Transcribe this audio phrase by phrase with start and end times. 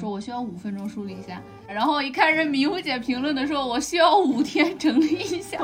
[0.00, 5.58] 说我需要五分钟梳理一下，然后一看这迷糊姐评论的说我需要五天整理一下，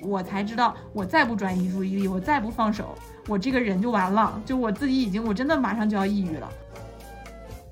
[0.00, 2.96] 我才知道我再不转移注意力，我再不放手，
[3.26, 6.48] 我这个人就完了，就我自己已经我真的马上就要抑郁了。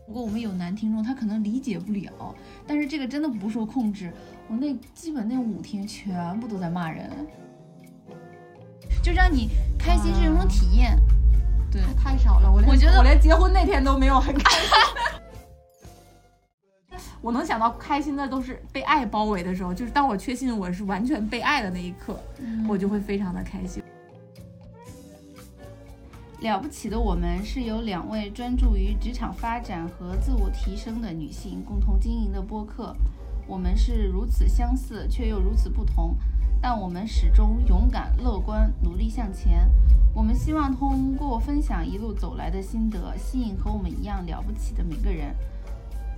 [0.06, 2.34] 如果我们有男听众，他可能理解不了，
[2.66, 4.12] 但是这个真的不受控制。
[4.48, 7.10] 我那基本那五天全部都在骂人，
[9.02, 10.96] 就让你开心是一种体验。
[11.72, 14.70] 对，太少了，我我觉得我连结婚那天都没有很开心。
[17.20, 22.16] 我能想到开心的都是被爱包围的时候，就是当我确信我是完全被爱的那一刻，
[22.68, 23.82] 我就会非常的开心。
[26.40, 32.94] 了不起的我们是由两位专注于职场发展和自我提升的女性共同经营的播客。
[33.46, 36.14] 我们是如此相似，却又如此不同，
[36.60, 39.66] 但我们始终勇敢、乐观、努力向前。
[40.14, 45.34] 我们希望通过分享一路走来的心得，吸引和我们一样了不起的每个人。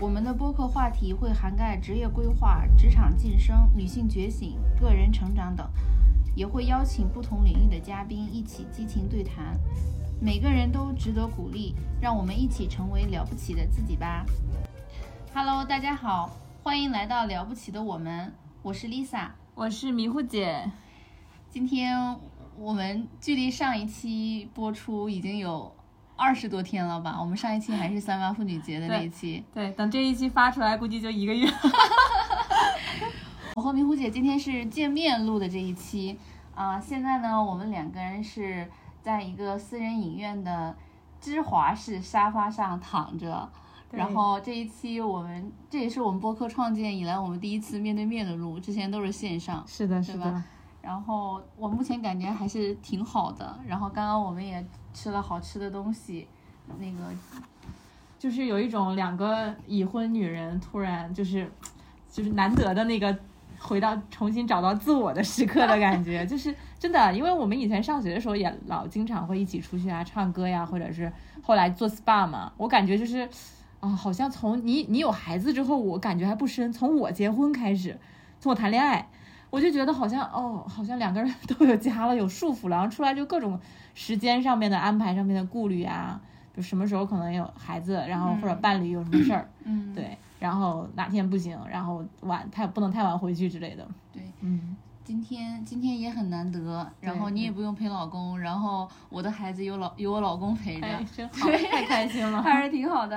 [0.01, 5.69] 我们的播客话题会涵盖职业规划、职场晋升、女性觉醒、个人成长等，
[6.35, 9.59] 也会邀请不同领域的嘉宾一起激情对谈。
[10.21, 14.27] 每个人都值得鼓励，让我们一起成为了不起的自己吧。
[15.33, 20.73] Hello，大家好，欢迎来到了不起的我们，我是 Lisa，我是迷糊姐。
[21.49, 22.17] 今天
[22.59, 25.73] 我们距离上一期播出已经有
[26.17, 27.17] 二十多天了吧？
[27.21, 29.45] 我们上一期还是三八妇女节的那一期。
[29.55, 31.49] 对，等这一期发出来，估计就一个月。
[33.55, 36.19] 我和迷糊姐今天是见面录的这一期
[36.57, 38.69] 啊、现在呢，我们两个人是
[39.03, 40.75] 在一个私人影院的
[41.21, 43.49] 芝华士沙发上躺着。
[43.91, 49.65] 然后这一期我们这也是我们播客创建以来我们第一次面对面的录，之前都是线上。
[49.67, 50.43] 是的，是吧的。
[50.83, 53.59] 然后我目前感觉还是挺好的。
[53.67, 56.29] 然后刚刚我们也吃了好吃的东西，
[56.79, 56.99] 那个
[58.19, 61.51] 就是有一种两个已婚女人突然就是
[62.11, 63.17] 就是难得的那个
[63.59, 71.13] 回到重新找到自我的时刻的感觉，就是真的，因为我们以前上学的时候也老经常会一起出去啊，唱歌呀，或者是
[71.43, 73.29] 后来做 SPA 嘛，我感觉就是
[73.81, 77.99] 啊，好像从你你有孩子之后，我感觉还不深，从我结婚开始，
[78.41, 79.09] 从我谈恋爱。
[79.51, 83.59] 我就觉得好像哦，好像两个人都有家了，有束缚了，然后出来就各种
[83.95, 86.21] 时间上面的安排上面的顾虑啊，
[86.55, 94.77] 就什么时候可能有孩子，然后或者伴侣有什么事儿，嗯，对，然后哪天不行，然后晚太不能太晚回去之类的，对，嗯，
[95.09, 103.17] 今天今天也很难得，然后你也不用陪老公，然后我的孩子有老有我老公陪着，哎，真 好，太开心了， 还是挺好的。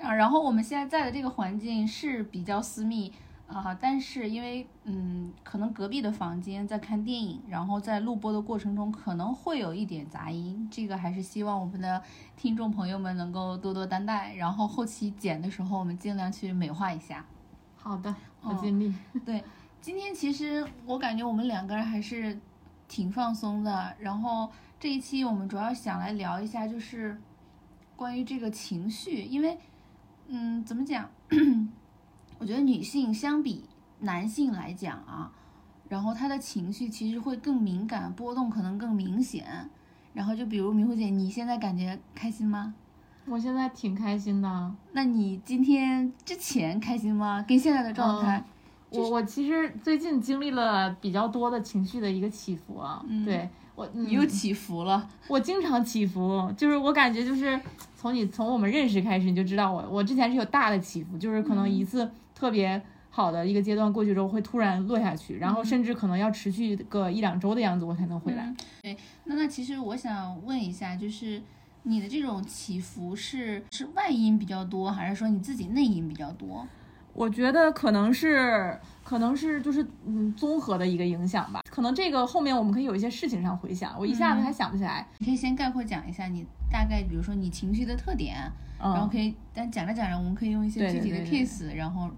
[0.00, 3.12] 啊，然后我们现在在的这个环境是比较私密
[3.48, 12.00] 啊，但是因为嗯，可能隔壁的房间在看电影，然后在录播的过程中可能会有一点杂音，这个还是希望我们的
[12.36, 17.24] 听众朋友们能够多多担待，然后后期剪的时候我们尽量去美化一下。
[17.76, 18.94] 好的，我哦尽力，
[19.26, 19.42] 对，
[19.82, 22.38] 今天其实我感觉我们两个人还是
[22.86, 23.92] 挺放松的。
[23.98, 24.48] 然后
[24.78, 27.20] 这一期我们主要想来聊一下，就是
[27.96, 29.58] 关于这个情绪，因为，
[30.28, 31.10] 嗯，怎么讲？
[32.38, 33.64] 我觉得女性相比
[33.98, 35.32] 男性来讲啊，
[35.88, 39.68] 然后她的情绪其实会更敏感，波动可能更明显。
[40.14, 42.72] 然后就比如迷糊姐，你现在感觉开心吗？
[43.26, 47.44] 我现在挺开心的，那你今天之前开心吗？
[47.48, 48.44] 跟现在的状态？
[49.00, 55.08] 我我其实最近经历了比较多的情绪的一个起伏啊，嗯对我你又起伏了。
[55.28, 57.58] 我经常起伏，就是我感觉就是
[57.96, 68.44] 从你从我们认识开始，你就知道我我之前是有大的起伏，就是可能一次特别好的一个阶段过去之后会突然落下去，然后甚至可能要持续个一两周的样子我才能回来。
[68.44, 71.40] 嗯对，那那其实我想问一下，就是
[71.84, 76.66] 你的这种起伏是是外因比较多，还是说你自己内因比较多？
[77.12, 85.06] 我觉得可能是可能是就是嗯综合的一个影响吧，可能这个后面我们可以有一些事情上回想，我一下子还想不起来。
[85.18, 88.36] 你可以先概括讲一下你大概，比如说你情绪的特点，
[88.78, 92.10] 嗯，然后可以，但讲着讲着，我们可以用一些具体的对对对 case，然后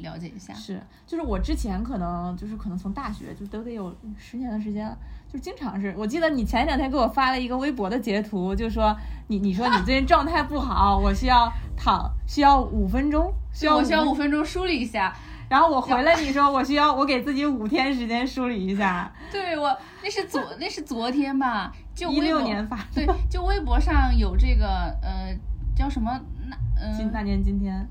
[0.00, 0.52] 了解一下。
[0.52, 4.96] 是，就是我之前可能就是可能从大学就都得有十年的时间了，
[5.32, 8.94] 就经常是我记得你前两天给我发了一个微博的截图，就说
[9.28, 15.14] 你你说你最近状态不好，我需要躺需要五分钟，需要我需要五分钟梳理一下。
[15.48, 24.66] 然后我回了你说我需要我给自己五天时间梳理一下， 对我那是昨 那是昨天吧，就一六年发的，对，就微博上有这个
[25.02, 25.34] 呃
[25.74, 27.86] 叫什么那嗯，今那年今天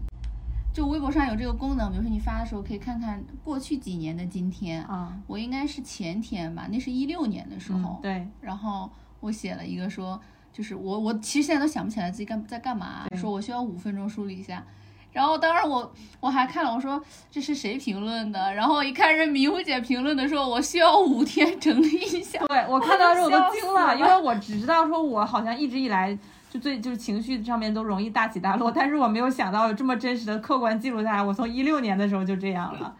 [0.74, 4.84] 就微博上有这个功能，比如说你发的时候可以看看过去几年的今天。
[4.86, 8.00] 啊，我应该是前天吧，那是一六年的时候。
[8.00, 8.90] 嗯，对，然后
[9.20, 10.20] 我写了一个说，
[10.54, 14.64] 就是我我其实现在都想不起来自己干在干嘛，说我需要五分钟梳理一下。
[15.12, 18.54] 然后当时我我还看了，我说这是谁评论的？
[18.54, 22.40] 然后一看是迷糊姐评论的，说我需要五天整理一下。
[22.48, 26.18] 对我看到时候我都惊了，了因为我只知道说我好像一直以来
[26.52, 32.94] 就最就是情绪上面都容易大起大落，但是我没有想到有这么真实的客观记录下来，我从一六年的时候就这样了。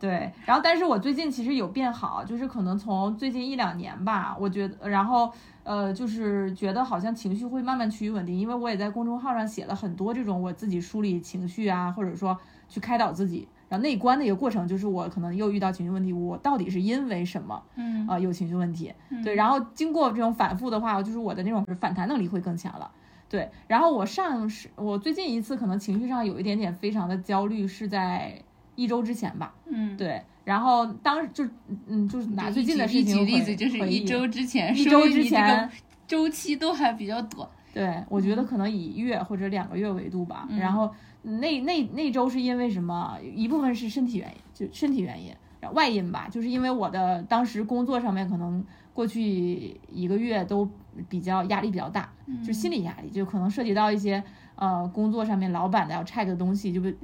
[0.00, 5.30] 对，然后但是我最近其实有变好，就是可能从最近一两年吧，我觉得，然后
[5.62, 18.92] 呃，就是觉得好像情绪会慢慢趋于稳定，因为我也在公众号上写了很多这种我自己梳理情绪啊，或者说去开导自己，然后内观的一个过程，就是我可能又遇到情绪问题，我到底是因为什么嗯啊、有情绪问题？
[19.24, 22.90] 对，然后经过这种反复的话，就是我的那种反弹能力会更强了。
[23.28, 28.40] 对，然后我上是我最近一次可能情绪上有一点点非常的焦虑，是在
[28.76, 29.52] 一周之前吧。
[29.64, 31.44] 嗯，对，然后当时就
[31.88, 35.68] 嗯，就是拿最近的事情举例子，就是一周之前，一周之前
[36.06, 37.48] 周期都还比较短。
[37.74, 40.46] 对，我觉得可能以月或者两个月维度吧。
[40.48, 40.90] 嗯然后
[41.26, 43.18] 那那那周是因为什么？
[43.34, 48.64] 一部分是身体原因，就身体原因，然后外因吧，就是因为我的当时工作上面可能
[48.94, 50.68] 过去一个月都
[51.08, 52.08] 比较压力比较大，
[52.46, 54.22] 就心理压力，就可能涉及到一些
[54.54, 56.94] 呃工作上面老板的要 check 的东西，就被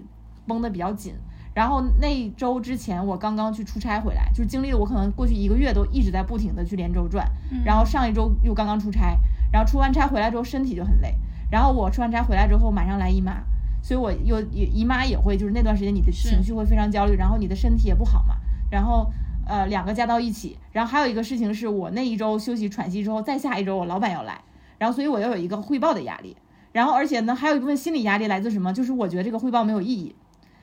[0.46, 1.14] 绷得比较紧。
[1.54, 7.26] 然后那周之前，我刚刚去出差回来，就是经历了我可能过去一个月都一直在不停的去连轴转，
[7.64, 9.18] 然后上一周又刚刚出差，
[9.52, 11.14] 然后出完差回来之后身体就很累，
[11.50, 13.42] 然后我出完差回来之后马上来姨妈，
[13.82, 18.36] 所以我又姨妈也会就是那段时间你的情绪会非常焦虑，然后你的身体也不好嘛，
[18.70, 19.10] 然后
[19.46, 24.40] 呃两个加到一起，然后还有一个事情是我那一周休息喘息之后，再下一周我老板要来，
[24.78, 26.36] 然后所以我又有一个汇报的压力，
[26.72, 30.14] 然后而且呢还有一部分心理压力来自什么，就是我觉得这个汇报没有意义。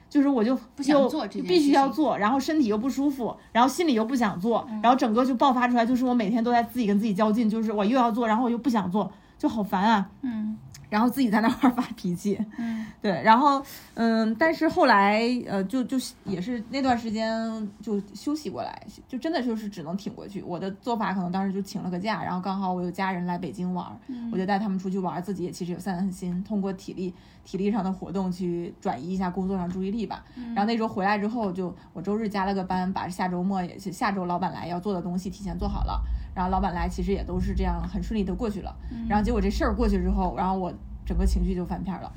[0.09, 10.09] 就是我就不想做这件必须要做，然后身体又不舒服，然后心里又不想做，嗯然后整个就爆发出来，就是我每天都在自己跟自己较劲，就是我又要做，然后我又不想做，就好烦啊。
[10.23, 10.57] 嗯
[10.89, 13.63] 然后自己在那块儿 发脾气，嗯对，然后
[13.93, 20.41] 嗯，但是后来呃，就就也是那段时间就休息过来，就真的就是只能挺过去。
[20.41, 27.13] 我的做法可能当时就请了个假，然后刚好我有家人来北京玩儿，嗯我就带他们出去玩儿，自己也其实有散散心，通过体力
[27.45, 30.23] 体力上的活动去转移一下工作上注意力吧。
[30.55, 36.01] 然后那周回来之后就，我周日加了个班，把下周末也是下周老板来要做的东西提前做好了。
[36.33, 38.75] 然后老板来其实也都是这样很顺利的过去了。
[39.07, 40.73] 然后结果这事儿过去之后，然后我
[41.05, 42.11] 整个情绪就翻篇儿了。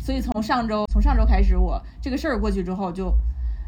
[0.00, 3.12] 所以从上周从上周开始，我这个事儿过去之后就。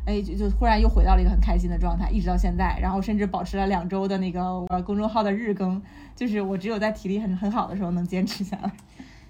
[0.06, 5.80] 哎，就就忽然又回到了一个很开心的状态，一直到现在，然后甚至保持了两周的那个呃公众号的日更，
[6.16, 8.72] 就是我只有在体力很很好的时候能坚持下来。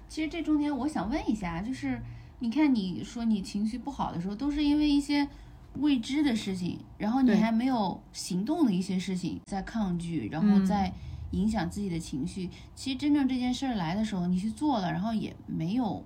[0.09, 2.01] 其实这中间我想问一下，就是
[2.39, 5.27] 你看你说你情绪不好的时候，都是因为一些
[5.75, 10.93] 未知的事情，然后你还没有行动的一些事情在抗拒，然后嗯在
[11.31, 12.51] 影响自己的情绪。
[12.75, 16.05] 其实真正这件事儿来的时候，你去做了，然后也没有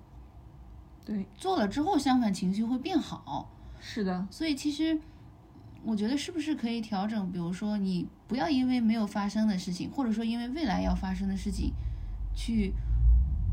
[1.04, 3.50] 对，做了之后，相反情绪会变好。
[3.80, 4.98] 是的，所以其实
[5.82, 7.30] 我觉得是不是可以调整？
[7.30, 11.72] 比如说，你不要因为没有发生的事情，或者说因为未来要发生的事情，
[12.34, 12.72] 去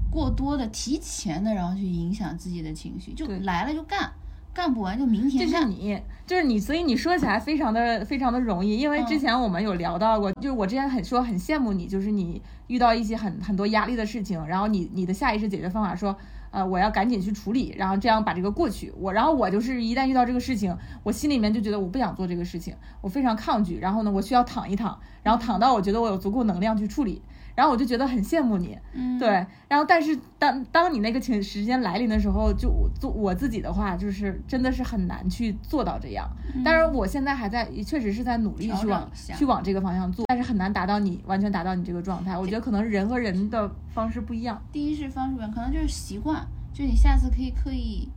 [0.10, 4.14] 过多的提前的，然后去影响自己的情绪，就来了就干，
[4.54, 5.70] 干不完就明天干。
[5.70, 16.16] 你，就是你，所以你说起来非常的非常的容易，因为之嗯前我们有聊到过，就是我之前很说很羡慕你，就是你遇到一些很很多压力的事情，然后你你的下意识解决方法说，
[16.52, 18.92] 呃，我要赶紧去处理，然后这样把这个过去。
[18.98, 27.22] 我然后我就是一旦遇到这个事情，我心里面就觉得我不想做这个事情，我非常抗拒，然后呢，我需要躺一躺，然后躺到我觉得我有足够能量去处理。
[27.62, 29.28] 然后我就觉得很羡慕你，嗯，对，
[29.68, 36.28] 然后但是当当你那个情时间来临的时候，就我做我自己的话，就是真的是很难去做到这样。
[36.66, 42.36] 当然，我现在还在，确实是在努力去往去往这个方向做，但是很难达到你完全达到你这个状态。
[42.36, 44.60] 我觉得可能人和人的方式不一样。
[44.72, 48.10] 第一是方式不一样，可能就是习惯，就你下次可以刻意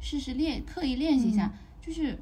[0.00, 1.46] 试试练，刻意练习一下。
[1.46, 2.18] 嗯就是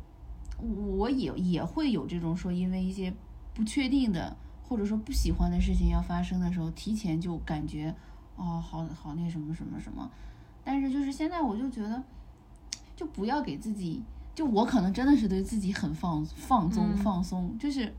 [0.59, 3.13] 我也也会有这种说，因为一些
[3.53, 4.37] 不确定的
[4.69, 7.95] 或者说不喜欢的事情要发生的时候，提前就感觉
[8.35, 10.11] 哦，好好那什么什么什么。
[10.65, 12.03] 但是就是现在我就觉得，
[12.97, 14.03] 就不要给自己，
[14.35, 17.95] 就我可能真的是对自己很放放纵、嗯放松，就是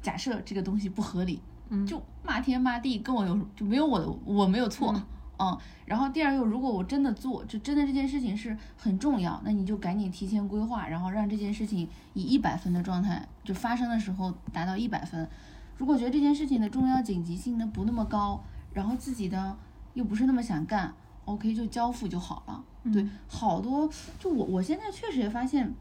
[0.00, 1.40] 假设这个东西不合理，
[1.70, 5.02] 嗯就骂天骂地，跟我有就没有我的我没有错，嗯
[5.40, 15.28] 嗯，然后第二又，如果我真的做，就真的这件事情是很重要，那你就赶紧提前规划，然后让这件事情以一百分的状态，就发生的时候达到一百分。
[15.76, 19.56] 如果觉得这件事情的重要紧急性呢不那么高，然后自己呢
[19.94, 22.64] 又不是那么想干，OK 就交付就好了。
[22.92, 25.74] 对嗯，好多就我我现在确实也发现，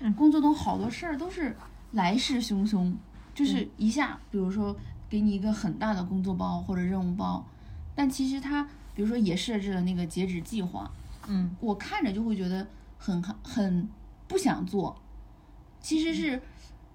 [0.00, 1.56] 嗯工作中好多事儿都是
[1.92, 2.94] 来势汹汹，
[3.34, 4.74] 就是嗯一下，比如说
[5.08, 7.44] 给你一个很大的工作包或者任务包，
[7.94, 10.90] 但其实它比如说也设置了那个截止计划，
[11.28, 11.54] 嗯。
[11.60, 12.66] 我看着就会觉得
[12.98, 13.88] 很很
[14.26, 14.96] 不想做，
[15.80, 16.40] 其实是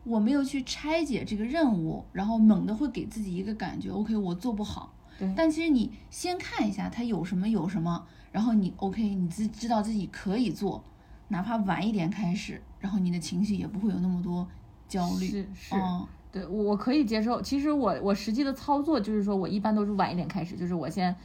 [0.08, 4.94] 我没有去拆解这个任务，然后猛地会给自己一个感觉，OK，我做不好。
[5.20, 10.84] 对但其实你先看一下它有什么有什么，然后你 OK，你自知道自己可以做，
[11.28, 14.48] 哪怕晚一点开始，然后你的情绪也不会有那么多
[14.88, 15.28] 焦虑。
[15.28, 15.76] 是是。
[15.76, 17.42] 嗯对我我可以接受。
[17.42, 21.16] 其实我我实际的操作就是说我一般都是晚一点开始，就是我先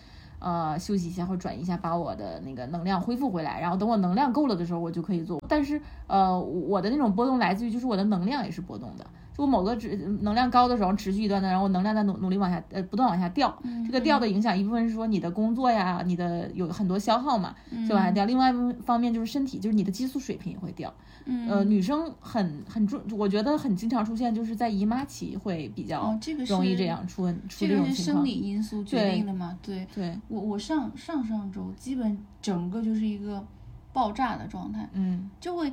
[0.42, 5.40] 呃休息一下或转移一下，把我的那个能量恢复回来，然后等我能量够了的时候，我就可以做。
[5.48, 9.06] 但是呃我的那种波动来自于就是我的能量也是波动的。
[9.36, 17.54] 就我某个值能量高的时候持续一段的，然后能量在努努力往下呃不断往下掉，嗯这个掉的影响一部分是说你的工作呀，你的有很多消耗嘛，
[17.88, 18.24] 就往下掉。
[18.24, 20.92] 另外一方面就是身体，就是你的激素水平也会掉。
[21.24, 28.16] 嗯呃，女生很很重，我觉得很经常出现，就是在姨妈期会比较容易这，样出问出这这个是种情况。
[28.16, 29.56] 生理因素决定的嘛？
[29.62, 29.86] 对。
[29.94, 33.44] 对，我我上上上周基本整个就是一个
[33.92, 35.72] 爆炸的状态，嗯就会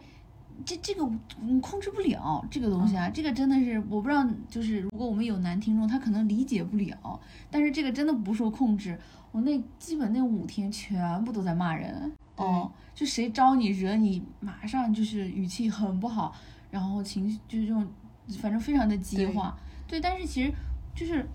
[0.66, 1.04] 这这个
[1.42, 9.00] 嗯控制不了这个东西啊，这个真的是我不知道，就是如果我们有男听众，他可能理解不了，但是这个真的不受控制，
[9.32, 16.36] 我那基本那五天全部都在骂人哦，就谁招你惹你，马上就是语气很不好，
[16.72, 17.88] 然后情绪就是这种，
[18.40, 20.54] 反正非常的激化，对，但是其实
[20.96, 21.28] 就是。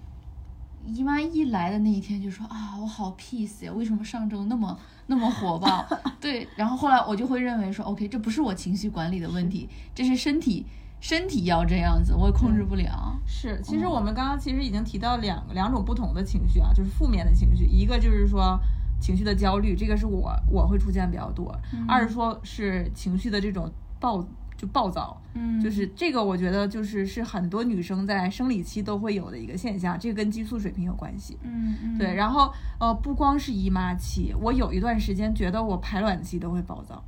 [0.87, 5.85] 姨妈一来的那一天就说啊，我好 peace 呀，为什么上周那么那么火爆？
[6.21, 10.65] 对，然后后来我就会认为说，OK，这不是我情绪管理的问题，这是身体
[11.01, 13.19] 身体要这样子，我也控制不了。
[13.27, 13.61] 是。
[13.63, 18.59] 其实哦我们刚刚其实已经提到两两种不同的情绪啊，就是负面的情绪，一个就是说
[19.01, 21.47] 情绪的焦虑，这个是我我会出现比较多；
[21.89, 24.25] 二是说是情绪的这种暴
[24.57, 31.37] 就暴躁，嗯，就是这个，我觉得就是是很多女生在生理期都会有的一个现象，这个跟激素水平有关系。
[31.43, 37.03] 嗯嗯，对，然后呃，不光是姨妈期，我有一段时间觉得我排卵期都会暴躁，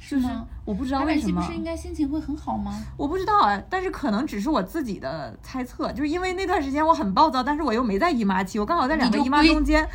[0.00, 0.46] 就是吗？
[0.64, 2.76] 我不知道排卵期不为什么，是应该心情会很好吗？
[2.96, 9.88] 我不知道啊，但是可能只是我自己的猜测，就是因为那段时间我很暴躁，但是我又没在姨妈期，我刚好在两个姨妈中间，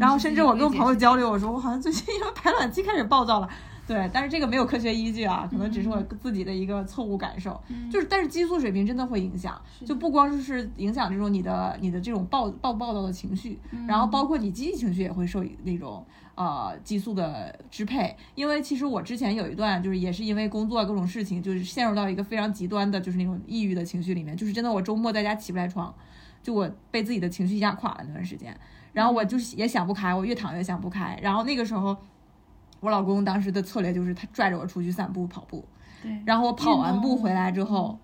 [0.00, 3.48] 然后甚至我跟我朋友交交流，我说我好像最近因为排卵期开始暴躁了。
[3.84, 7.60] 对，但是这个没有科学依据啊，可能只是我自己的一个错误感受。
[7.90, 13.58] 就是，但是激素水平真的会影响，就不光是影响这种你的你的这种暴暴暴躁的情绪，
[13.88, 18.16] 然后包括你积极情绪也会受那种呃激素的支配。
[18.36, 25.92] 因为其实我之前有一段就是也是因为工作各种事情，就是陷入到一个非常极端的，就是那种抑郁的情绪里面，就是真的我周末在家起不来床，
[26.40, 28.56] 就我被自己的情绪压垮了那段时间，
[28.92, 31.96] 然后我就是也想不开，我越躺越想不开，然后那个时候。
[32.82, 35.64] 我老公当时的策略就是他拽着我出去散步跑步，
[36.02, 37.98] 对，然后我跑完步回来之后，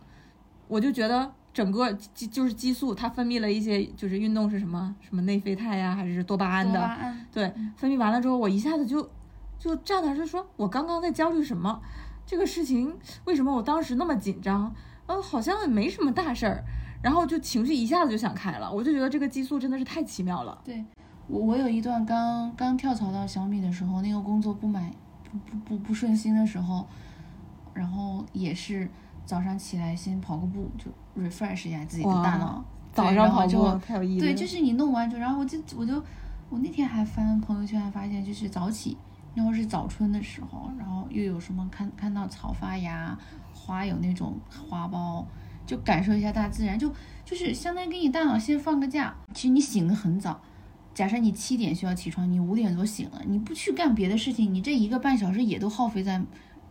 [0.69, 9.11] 我就觉得整个激就是激素，它分泌了一些就是运动是什么什么内啡肽呀、还是多巴胺的，胺，对，分泌完了之后，我一下子就
[9.59, 11.81] 就站那儿就说，我刚刚在焦虑什么？
[12.25, 14.73] 这个事情为什么我当时那么紧张？
[15.07, 16.63] 呃，好像也没什么大事儿，
[17.03, 18.71] 然后就情绪一下子就想开了。
[18.71, 20.61] 我就觉得这个激素真的是太奇妙了。
[20.63, 20.85] 对
[21.29, 24.91] 我我有一段刚刚跳槽到小米的时候，那个工作不满
[25.31, 26.87] 不不不不顺心的时候，
[27.75, 28.89] 然后也是
[29.25, 30.91] 早上起来先跑个步，就
[31.23, 32.65] refresh 一下自己的大脑。
[32.93, 34.25] 早上跑步太有意思。
[34.25, 36.03] 对，就是你弄完之后，然后我就我就
[36.49, 38.97] 我那天还翻朋友圈，还发现就是早起，
[39.35, 43.17] 然后是早春的时候，然后又有什么看看到草发芽，
[43.53, 44.35] 花有那种
[44.69, 45.25] 花苞，
[45.67, 46.91] 就感受一下大自然，就
[47.25, 49.15] 就是相当于给你大脑先放个假。
[49.35, 50.41] 其实你醒得很早，
[50.99, 56.21] 假设你七点需要起床，你五点多醒了，你不去干别的事情，你这一个半小时也都耗费在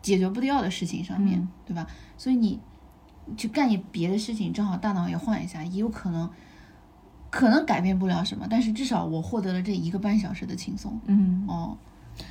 [0.02, 1.88] 解决不掉的事情上面，嗯对吧？
[2.18, 2.60] 所以你
[3.38, 6.30] 去干一别的事情，正好大脑也换一下，也有可能。
[7.30, 11.00] 可能改变不了什么，但是至少我获得了这一个半小时的轻松。
[11.06, 11.78] 嗯，哦，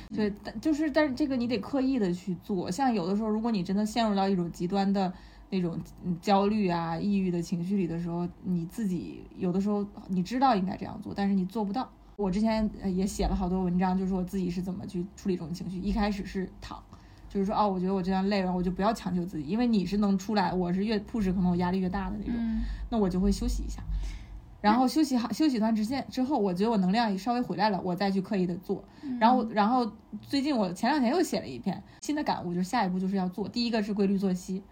[0.09, 2.69] 对，但就是但是这个你得刻意的去做。
[2.69, 5.13] 像有的时候，如果你真的陷入到一种极端的
[5.49, 11.89] 那种嗯焦虑啊、抑郁的情绪里的时候，你自己有的时候你知道应该这样做，但是你做不到。
[12.15, 15.79] 我之前呃也写了好多文章，就是我自己是怎么去处理这种情绪。
[15.79, 16.81] 一开始是躺，
[17.29, 23.83] 就是说哦，我觉得我这样累了，我就不要强求自己，因为你是能出来，我是越 push 可能我压力越大的那种，嗯那我就会休息一下。
[24.59, 28.83] 然后休息好，休息一段时间之后，我觉得我能量也稍微回来了，我再去刻意的做。
[29.19, 29.89] 然后，然后
[30.19, 33.47] 最近我前两天又写了一篇新的感悟，就是下一步就是要做。
[33.47, 34.63] 第一个是规律作息，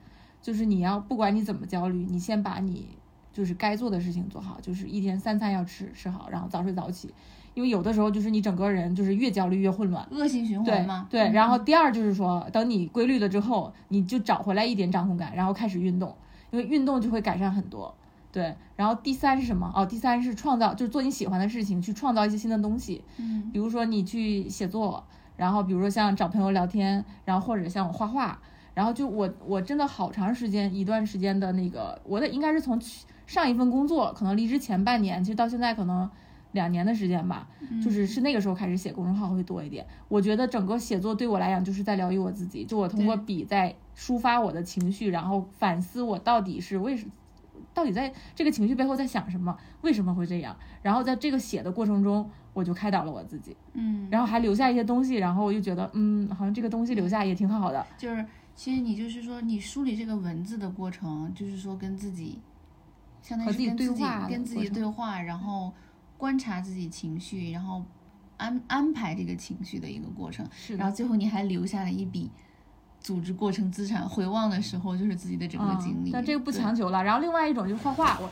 [0.45, 2.87] 就是你要不管你怎么焦虑，你先把你
[3.33, 7.11] 就是该做的事情做好，就是一天三餐要吃吃好，然后早睡早起，
[7.55, 10.07] 因为有的时候就是你整个人就是越焦虑越混乱。
[10.11, 11.07] 恶性循环嘛。
[11.09, 16.15] 对，嗯然后第二就是说，等你规律了之后，你就找回来一点掌控感，然后开始运动，
[16.51, 17.95] 因为运动就会改善很多。
[18.31, 19.73] 对，然后第三是什么？
[19.75, 23.01] 哦，第三是创造，就是做你喜欢的事情，去创造一些新的东西。
[23.17, 25.03] 嗯比如说你去写作，
[25.37, 28.39] 然后比如说像找朋友聊天，然后或者像我画画，
[28.75, 36.07] 然后就我我真的好长时间一段时间的那个，我的应该是从去上一份工作，可能离职前半年，其实到现在可能
[36.51, 39.83] 两年的时间吧，嗯就是是那个时候开始写公众号会多一点。
[40.07, 47.09] 我觉得整个写作对我来讲就是在疗愈我自己，就我通过笔在抒发我的情绪，然后反思我到底是为什。
[47.73, 49.53] 到底在这个情绪背后在想什么？
[49.81, 50.55] 为什么会这样？
[50.81, 53.55] 然后在这个写的过程中，我就开导了我自己。
[53.73, 57.85] 嗯，然后还留下一些东西，然后我就觉得，嗯，好像这个东西留下也挺好的。
[57.97, 58.25] 就是
[58.55, 62.39] 其实你就是说，你梳理这个文字的过程，就是说跟自己，
[63.21, 65.73] 相当于跟自己对话跟自己对话，然后
[66.17, 67.83] 观察自己情绪，然后
[68.37, 72.31] 安安排这个情绪的一个过程，是然后最后你还留下了一笔
[73.01, 76.09] 组织过程资产，回望的时候就是自己的整个经历。
[76.09, 77.03] 嗯但这个不强求了。
[77.03, 78.31] 然后另外一种就是画画，我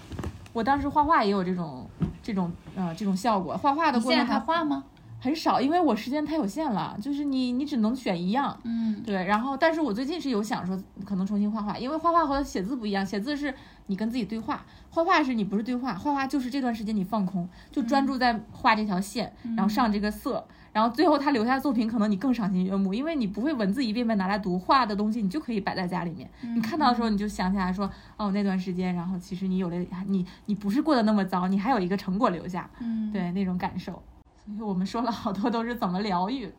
[0.53, 1.86] 我当时画画也有这种
[2.22, 3.58] 这种呃这种效果。
[3.58, 4.86] 画画的过程它还画吗？
[5.24, 8.60] 很少，因为我时间太有限了，就是你你只能选一样。
[8.63, 9.01] 嗯。
[9.06, 13.53] 对，然后但是我最近是有想说可能重新画画，因为画画和写字不一样，写字是
[13.88, 29.77] 你跟自己对话，画画是你不是对话，画画就是这段时间你放空，就专注在画这条线，然后上这个色，然后最后他留下的作品可能你更赏心悦目，因为你不会文字一遍遍拿来读，画的东西你就可以摆在家里面，你看到的时候你就想起来说，哦那段时间，然后其实你有了
[30.08, 34.01] 你你不是过得那么糟，你还有一个成果留下，嗯，对那种感受。
[34.45, 36.51] 所以我们说了好多都是怎么疗愈，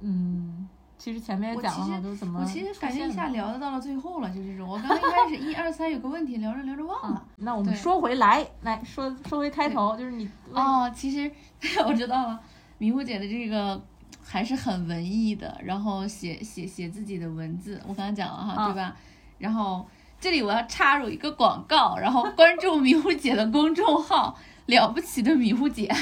[0.00, 4.68] 嗯，其实前面也讲了好多怎么我其实感觉一下聊的到了最后了，就这种。
[4.68, 11.30] 我 刚刚一开始一二三有个问题聊着聊着忘了啊。，那我们说回来，来说说回开头，就是你哦，其实
[11.86, 12.40] 我知道了，
[12.78, 13.80] 迷糊姐的这个
[14.22, 18.94] 还是很文艺的，然后写写写自己的文字，我刚刚讲了哈，啊对吧？
[19.38, 19.86] 然后
[20.20, 24.36] 这里我要插入一个广告，然后关注迷糊姐的公众号
[24.68, 25.92] “了不起的迷糊姐”。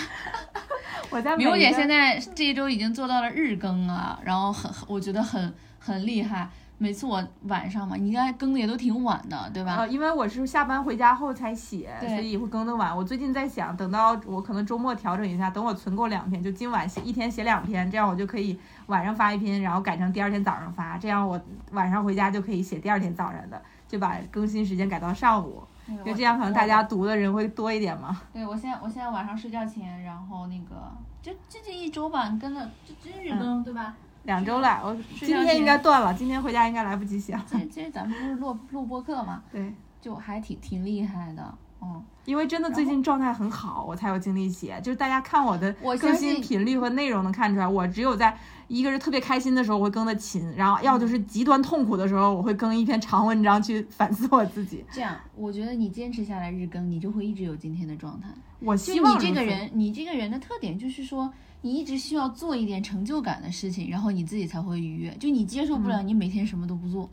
[1.11, 6.49] 我在迷糊姐现在这一周已经做到了日更啊，然后很我觉得很很厉害。
[6.79, 9.77] 每次我晚上嘛，你应该更的也都挺晚的，对吧？
[9.79, 12.95] 呃，因为我是下班回家后才写，所以会更的晚。
[12.95, 28.21] 我最近在想，等到我可能周末调整一下，等我存够两篇，就今晚写一天写两篇，这样我就可以晚上发一篇，然后改成第二天早上发，这样我晚上回家就可以写第二天早上的，就把更新时间改到上午，因就这样可能大家读的人会多一点嘛。
[28.33, 33.95] 对我现在，我现在晚上睡觉前，然后那个就就这一周吧，跟了就真日更，对吧？
[34.25, 37.39] 两周了，我今天应该断了，今天回家应该来不及写。
[37.47, 39.73] 其实其实咱们不是录录播课嘛，对。
[40.01, 42.05] 就还挺挺厉害的，嗯。
[42.27, 44.81] 因为真的最近状态很好，我才有精力写。
[44.81, 48.37] 就是大家看我的更新频率和内容能看出来，我只有在
[48.69, 54.85] 一个是特别开心的时候我会更的勤，然后要就是极端痛苦的时候我会更一篇长文章去反思我自己。
[54.93, 58.29] 这样，我觉得你坚持下来日更，你就会一直有今天的状态。
[58.61, 65.15] 我希望你这个人，你这个人的特点就是说，你一直需要做一点成就感的事情，然后你自己才会愉悦。
[65.21, 67.09] 就你接受不了你每天什么都不做，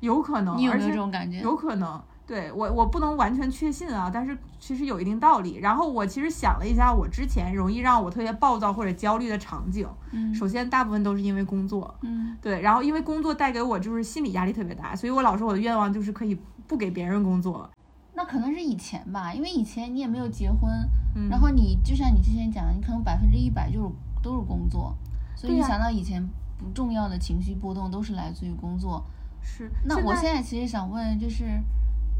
[0.00, 1.40] 有可能，你有没有这种感觉？
[1.40, 2.02] 有可能。
[2.26, 5.56] 对我，我不能完全确信啊，但是其实有一定道理。
[5.56, 17.68] 然后我其实想了一下，我之前容易让我特别暴躁或者焦虑的场景，嗯首先大部分都是因为工作，嗯对，然后因为工作带给我就是心理压力特别大，所以我老说我的愿望就是可以不给别人工作。
[18.14, 20.70] 那可能是以前吧，因为以前你也没有结婚，
[21.16, 23.88] 嗯然后你就像你之前讲的，你可能百分之一百就是
[24.22, 24.94] 都是工作，
[25.34, 26.24] 所以你想到以前
[26.58, 29.04] 不重要的情绪波动都是来自于工作。
[29.42, 31.44] 是，那我现在其实想问，就是，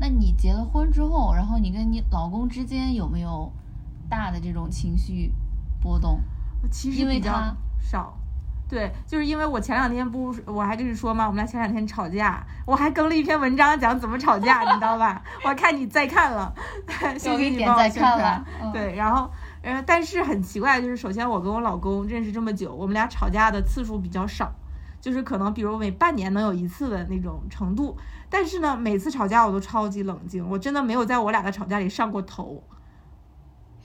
[0.00, 3.52] 那你结了婚之后，然后你跟你老公之间有没有
[4.08, 5.32] 大的这种情绪
[5.80, 6.20] 波动？
[6.70, 8.16] 其实比较因为他少。
[8.68, 15.20] 对，就是因为我前两天不是我还跟你说嘛，我们俩前两天吵架，我还更了一篇文章讲怎么吵架，你知道吧？
[15.44, 16.54] 我看你再看了，
[17.18, 18.46] 谢有一谢你帮我点再看宣传了。
[18.62, 19.28] 嗯对，然后
[19.62, 24.52] 呃，但是很奇怪，就是首先我跟我老公认识这么久，我们俩吵架的次数比较少，
[25.00, 27.96] 就是可能比如每半年能有一次的那种程度。
[28.28, 32.62] 但是呢，每次吵架我都超级冷静，我真的没有在我俩的吵架里上过头，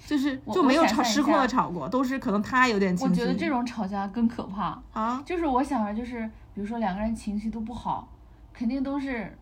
[0.06, 3.12] 就是就没有吵失控的吵过，都是可能他有点情绪。
[3.12, 4.80] 我觉得这种吵架更可怕。
[4.94, 8.08] 啊，就是我想着，就是比如说两个人情绪都不好，
[8.54, 9.36] 肯定都是，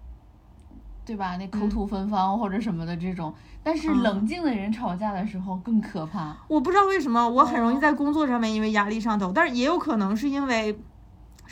[1.04, 1.36] 对吧？
[1.36, 3.34] 那口吐芬芳或者什么的这种。
[3.62, 6.36] 但是嗯冷静的人吵架的时候更可怕。
[6.48, 10.80] 我不知道为什么我很容易哦在工作上面因为压力上头，但是也有可能是因为，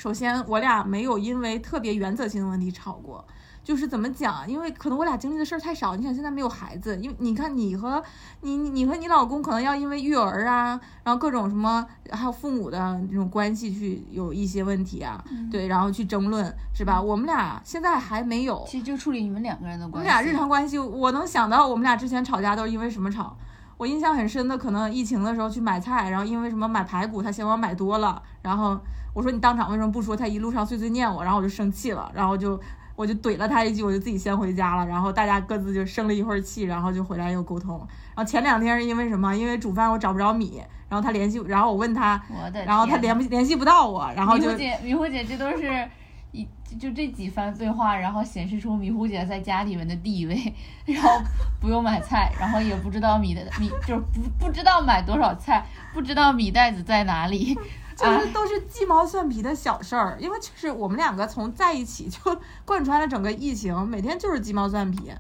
[0.02, 3.24] 首先我俩没有因为特别原则性的问题吵过，
[3.64, 4.50] 就是怎么讲？
[4.50, 5.96] 因为可能我俩经历的事儿太少。
[5.96, 8.02] 你想现在没有孩子，因为你看你和
[8.42, 17.00] 你你和你老公可能要因为育儿啊，然后各种什么，还有父母的那种关系去有一些问题啊，对，然后去争论，是吧？
[17.00, 20.10] 我们俩现在还没有，其实就处理你们两个人的关系。
[20.10, 23.38] 我们俩日常关系，我能想到我们俩之前吵架都是因为什么吵？
[23.82, 28.80] 我印象很深的，可能疫情的时候去买菜，然后因为什么买排骨，他嫌我买多了，然后
[29.12, 30.16] 我说你当场为什么不说？
[30.16, 32.62] 他一路上碎碎念我，然后我就生气了，然后就
[32.96, 37.76] 我就怼了他一句，我就自己先回家了，然后大家各自就生了一会儿气，然后就回来又沟通。
[38.14, 39.36] 然后前两天是因为什么？
[39.36, 42.22] 因为煮饭我找不着米，然后他联系，然后我问他，
[42.68, 45.90] 然后他联不联系不到我，然后就迷糊姐，迷糊姐这都是。
[46.32, 46.48] 一
[46.80, 50.54] 就这几番对话，然后显示出迷糊姐在家里面的地位，
[50.86, 51.22] 然后
[51.60, 57.54] 不用买菜，然后也不知道米的米就是不不知道买多少菜，不知道米袋子在哪里，
[57.98, 60.18] 就是都是鸡毛蒜皮的小事儿。
[60.20, 62.20] 因为就是我们两个从在一起就
[62.64, 65.12] 贯穿了整个疫情，每天就是鸡毛蒜皮。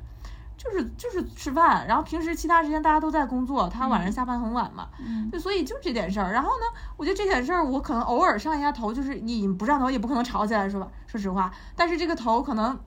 [0.63, 4.89] 就是就是吃饭，然后平时其他时间大家都在工作，他晚上下班很晚嘛，
[5.31, 6.31] 就，所以就这点事儿。
[6.31, 10.87] 然后呢，我觉得这点事儿我可能偶尔上一下头，就是你不上头也不可能吵起来，是吧？
[11.07, 12.79] 说实话，但是这个头可能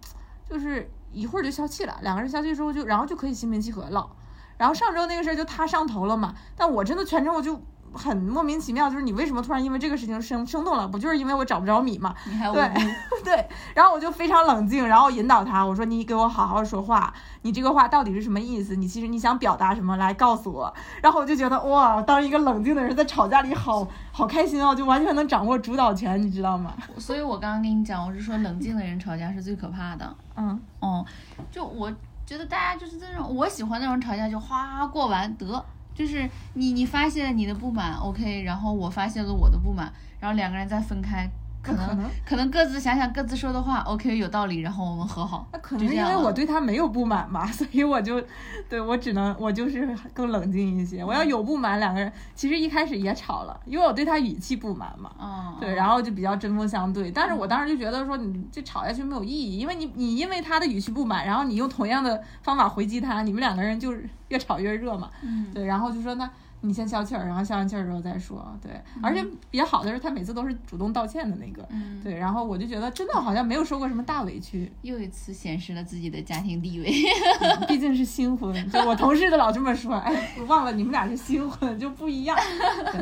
[0.49, 4.09] 就是一会儿就消气了，两个人消气之后就然后就可以心平气和了。
[4.57, 7.61] 然后上周那个事儿就他上头了嘛，但我真的全程我就。
[7.94, 10.87] 很莫名其妙，就是你为什么突然因为这个事情生生动了？
[10.87, 12.14] 不就是因为我找不着米吗？
[12.52, 12.70] 对
[13.24, 18.76] 对，然后我就非常冷静，然后引导他，我说你给我好好说话，你这个话到底是什么意思？
[18.76, 19.96] 你其实你想表达什么？
[19.96, 20.74] 来告诉我。
[21.00, 26.74] 然后我就觉得哇，当一个冷静的人在吵架里好 好开心哦，就完全能掌握主导权，你知道吗？
[26.98, 30.14] 所以我刚刚跟你讲，我是说冷静的人吵架是最可怕的。
[30.37, 31.04] 嗯哦，
[31.50, 31.92] 就我
[32.26, 35.64] 觉得大家就是这种，我喜欢那种吵架就哗过完得。
[35.94, 41.30] 就是你，你发泄了你的不满，OK，然后我发泄了我的不满，然后两个人再分开。
[41.64, 45.48] 可能可能各自想想各自说的话，OK 有道理，然后我们和好。
[45.53, 48.22] 那可能因为我对他没有不满嘛， 所以我就，
[48.68, 51.03] 对我只能我就是更冷静一些。
[51.03, 55.11] 我要有不满，两个人其实一开始也吵了，因为我对他语气不满嘛。
[55.18, 55.57] 嗯。
[55.59, 57.11] 对，然后就比较针锋相对。
[57.11, 65.09] 但是我当时就觉得说，你这吵下去没有意义，因为你你因为他的语气不满，然后你用同样的方法回击他，你们两个人就是越吵越热嘛。
[65.22, 65.46] 嗯。
[65.55, 66.29] 对，然后就说那。
[66.66, 68.57] 你先消气儿，然后消完气儿之后再说。
[68.61, 68.72] 对，
[69.03, 71.66] 而且比较好的是，他每次都是主动道歉的那个。
[71.68, 74.72] 嗯，对，然后我就觉得真的好像没有受过什么大委屈。
[74.81, 76.90] 又一次显示了自己的家庭地位，
[77.68, 78.70] 毕竟是新婚。
[78.70, 82.35] 就我同事都老这么说，哎，我忘了你们俩是新婚就不一样。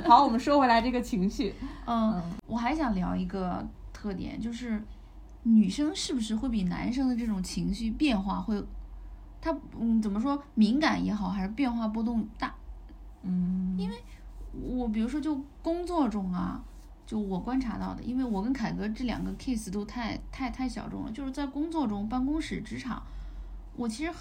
[0.07, 1.55] 好，我们说回来这个情绪。
[1.87, 4.83] 嗯，我还想聊一个特点，就是
[5.45, 8.61] 女生是不是会比男生的这种情绪变化会，
[9.41, 12.53] 他嗯怎么说敏感也好，还是变化波动大？
[13.23, 13.97] 嗯，因为
[14.53, 16.63] 我比如说就工作中啊，
[17.07, 23.03] 就我观察到的，因为我跟凯哥这两个 case 都太太太小众了，就是在工作中、办公室、职场，
[23.77, 24.13] 我其实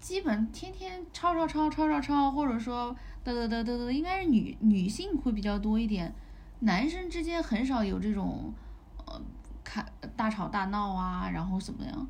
[0.00, 6.14] 基本天天吵吵吵吵吵吵，或者说嘚嘚嘚嘚嘚，应该是女女性会比较多一点，
[6.60, 8.52] 男生之间很少有这种
[9.06, 9.20] 呃
[9.64, 9.84] 开
[10.16, 12.06] 大吵大闹啊，然后怎么样？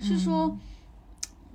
[0.00, 0.56] 是说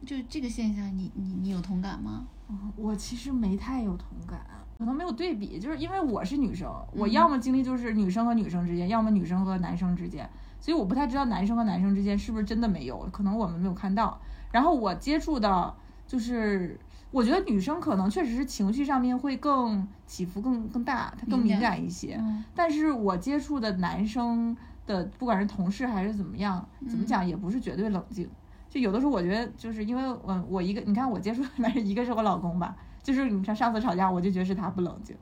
[0.05, 2.25] 就这个现象，你你你有同感吗？
[2.75, 4.39] 我其实没太有同感，
[4.77, 10.29] 可能没有对比，就是因为我是女生，我要么经历就是女生和女生之间，要么女生和男生之间，
[10.59, 14.19] 所以我不太知道男生和男生之间是不是真的没有，可能我们没有看到。
[14.51, 15.75] 然后我接触到，
[16.05, 16.79] 就是
[17.11, 22.21] 我觉得女生可能确实是情绪上面会更起伏更更大，她更敏感一些。
[22.53, 28.29] 但是我接触的男生的，不管是同事还是怎么样，怎么讲也不是绝对冷静。
[28.73, 35.15] 就有的时候，我觉得就是因为我我一个，你看我接触的男人，一个是我老公吧，就是你看上次吵架，我就觉得是他不冷静，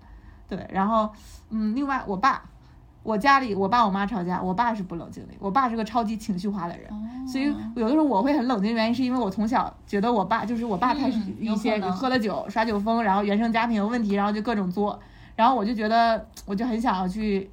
[0.48, 1.12] 对，然后
[1.50, 2.42] 嗯，另外我爸，
[3.04, 6.90] 我家里我爸我妈吵架，我爸是不冷静的，我爸是个超级情绪化的人，
[7.28, 14.98] 所以有的时候我会很冷静，原因是因为我从小觉得我爸就是我爸，他是一些喝了酒耍酒疯，然后原生家庭有问题，然后就各种作，
[15.36, 17.52] 然后我就觉得我就很想要去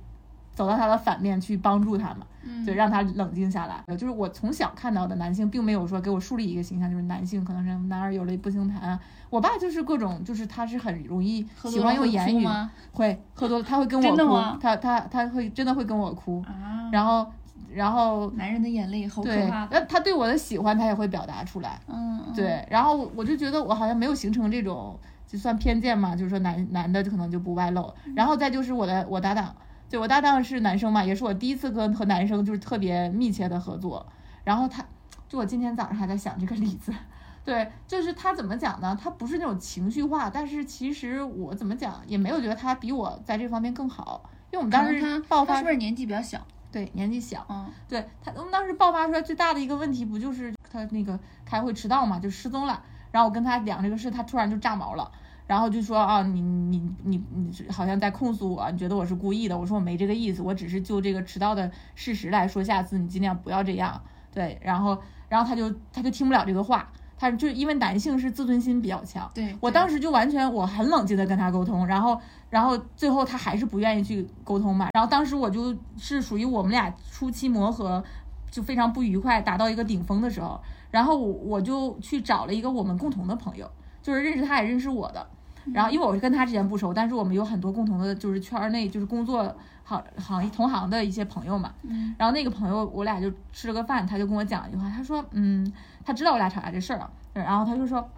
[0.54, 2.18] 走到他的反面去帮助他嘛。
[2.64, 3.82] 就让他冷静下来。
[3.96, 8.98] 就是我从小看到的男性，并没有说给我树立一个形象，就是男性可能是男儿有泪不轻弹。
[9.30, 12.46] 我爸就是各种，就是他是很容易喜欢用言语，
[12.92, 16.42] 会喝多了他会跟我哭，他他他会真的会跟我哭。
[16.90, 17.26] 然后
[17.72, 19.68] 然后男人的眼泪好可怕。
[19.70, 21.78] 那他对我的喜欢他也会表达出来。
[21.86, 22.66] 嗯，对。
[22.70, 27.92] 然后我就觉得我好像没有形成这种就算偏见嘛，就是说男男的就可能就不外露。
[28.16, 29.54] 然后再就是我的我搭档。
[29.90, 34.06] 对我搭档是男生嘛，也是我第一次跟和男生就是特别密切的合作。
[34.44, 34.84] 然后他，
[35.28, 36.92] 就我今天早上还在想这个例子，
[37.44, 38.98] 对，就是他怎么讲呢？
[39.00, 46.40] 他不是那种情绪化，但是其实我怎么讲也没有觉得他比我在这方面更好，因为我们当时爆发是不是年纪比较小？
[46.70, 47.46] 对，年纪小。
[47.48, 52.82] 嗯，对他，我们当时爆发出来最大的一个问题不就是他那个开会迟到嘛，就失踪了。
[53.10, 55.10] 然后我跟他讲这个事，他突然就炸毛了，
[55.48, 59.58] 然后就说啊，你你你你好像在控诉我，你觉得我是故意的。
[59.58, 63.98] 我说我没这个意思，我只是就这个迟到的事实来说，下次你尽量不要这样。
[64.30, 69.28] 对，然后然后他就他就听不了这个话，他就因为男性是自尊心比较强。
[69.34, 74.90] 对我当时就完全我很冷静的跟他沟通，然后然后最后他还是不愿意去沟通嘛。
[74.92, 78.04] 然后当时我就是属于我们俩初期磨合
[78.50, 83.66] 就非常不愉快，达到一个顶峰的时候，然后我我就去找了一个我们共同的朋友，
[84.02, 85.26] 就是认识他也认识我的。
[85.72, 89.54] 然后因为我是跟他之前不熟，但是我们有很多共同的，就是圈儿内就是工作
[89.84, 91.72] 行行业同行的一些朋友嘛。
[91.82, 95.70] 嗯然后那个朋友我俩就吃了个饭，他就跟我讲一句话，他说，嗯，
[96.04, 98.08] 他知道我俩吵架这事儿了，然后他就说，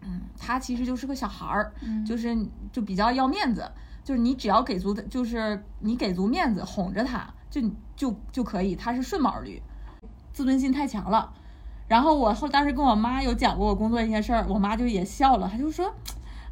[0.00, 2.36] 嗯，他其实就是个小孩儿，嗯就是
[2.72, 3.70] 就比较要面子，
[4.02, 7.60] 就是你只要给足的，就是你给足面子哄着他，就
[7.94, 9.62] 就就可以，他是顺毛驴，
[10.32, 11.32] 自尊心太强了。
[11.88, 15.92] 然后我后当时跟我妈有讲过我工作一些事儿，我妈就也笑了，她就说。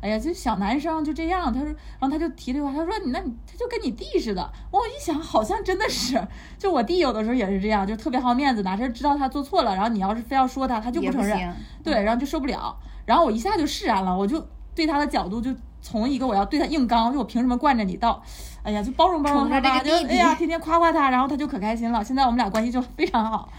[0.00, 1.52] 哎呀，就小男生就这样。
[1.52, 1.66] 他说，
[1.98, 4.50] 然后他就提这个话，他说你那你他就跟你弟似的。
[4.70, 6.26] 我一想，好像真的是，
[6.58, 12.76] 就我弟有的时候也是这样，就特别好面子，哪事知道他做错了，然后你要是非要说他，他就不承认，对，然后就受不了。
[13.04, 18.22] 然后我一下就释然了，我就对他的角度就从一个我要对他硬刚，就我凭什么惯着你，到，
[18.62, 22.02] 哎呀，就包容包容他吧，就哎呀，天天夸夸他，然后他就可开心了。
[22.02, 23.50] 现在我们俩关系就非常好。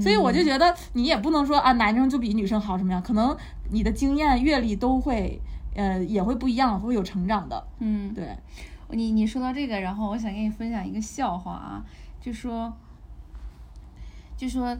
[0.00, 3.36] 所以我就觉得你也不能说啊，男生就比女生好什么样，可能
[3.70, 5.42] 你的经验阅历都会，
[5.74, 7.66] 呃，也会不一样，会有成长的。
[7.78, 8.36] 嗯，对，
[8.90, 11.84] 你你说到这个，然后我想跟你分享一个笑话啊，
[12.20, 12.72] 就说，
[14.36, 14.76] 就说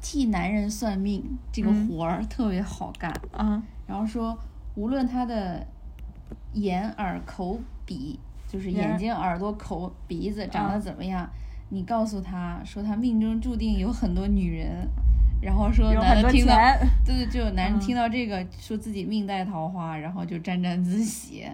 [0.00, 1.88] 替男人算命这个嗯。
[1.88, 4.38] 活儿特别好干，啊，然后说
[4.74, 5.66] 无论他的
[6.52, 11.28] 眼耳口鼻，就是眼眼睛、耳朵、口、鼻子长得怎么样，
[11.70, 14.88] 你告诉他说他命中注定有很多女人，
[15.40, 16.54] 然后说男的听到，
[17.04, 21.46] 对 对，就有男人嗯听到这个，说自己命带桃花，然后就沾沾自喜。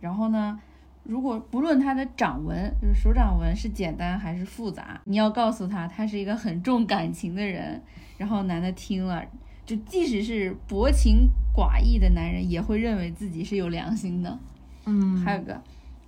[0.00, 0.60] 然后呢，
[1.02, 7.82] 如果不论他的掌纹，就是手掌纹是简单还是复杂，你要告诉他他是一个很重感情的人。
[8.18, 9.24] 然后男的听了，
[9.64, 14.38] 就即使是薄情寡义的男人，也会认为自己是有良心的。
[14.84, 15.58] 嗯，还有个，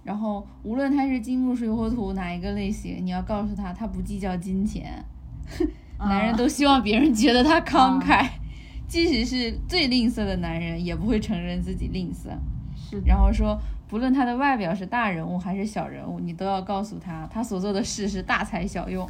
[0.05, 5.03] 然后无论他是金木水火土哪一个类型，你要告诉他他不计较金钱。
[6.09, 8.27] 男人啊都希望别人觉得他慷慨，
[8.89, 12.31] 即使是最吝啬的男人，也不会承认自己吝啬。
[12.75, 19.09] 是然后说，不论他的外表是大人物还是小人物，你都要告诉他，他所做的事是大材小用。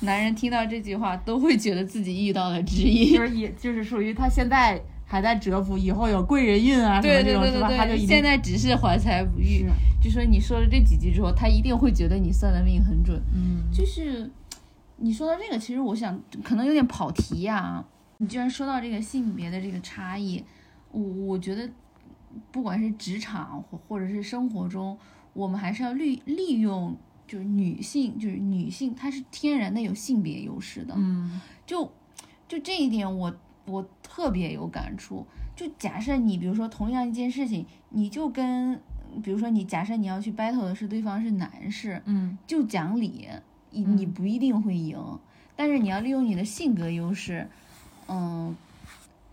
[0.00, 3.14] 男人听到这句话，都会觉得自己遇到了知音。
[3.14, 7.68] 就是也就是属于他现在还在蛰伏，以后有贵人运啊什么对对这种是吧？
[7.68, 9.64] 对对对，他就现在只是怀才不遇。
[10.02, 13.22] 就说你说了这几句之后，他一定会觉得你算的命很准。
[13.32, 14.28] 嗯，就是
[15.02, 17.84] 你说到这个，其实我想可能有点跑题呀、
[18.18, 20.44] 你居然说到这个性别的这个差异，
[20.92, 21.68] 我我觉得
[22.52, 24.96] 不管是职场或或者是生活中，
[25.32, 30.94] 我们还是要利利用就是女性，就是女性她是天然的有性别优势的。
[30.96, 31.90] 嗯就
[32.46, 33.34] 就这一点我，
[33.66, 35.26] 我特别有感触。
[35.56, 38.80] 就假设你比如说同样一件事情，你就跟
[39.20, 43.28] 比如说你假设你要去 battle 的是对方是男士，嗯就讲理，
[43.72, 44.98] 你嗯你不一定会赢，
[45.56, 47.48] 但是你要利用你的性格优势，
[48.08, 48.54] 嗯，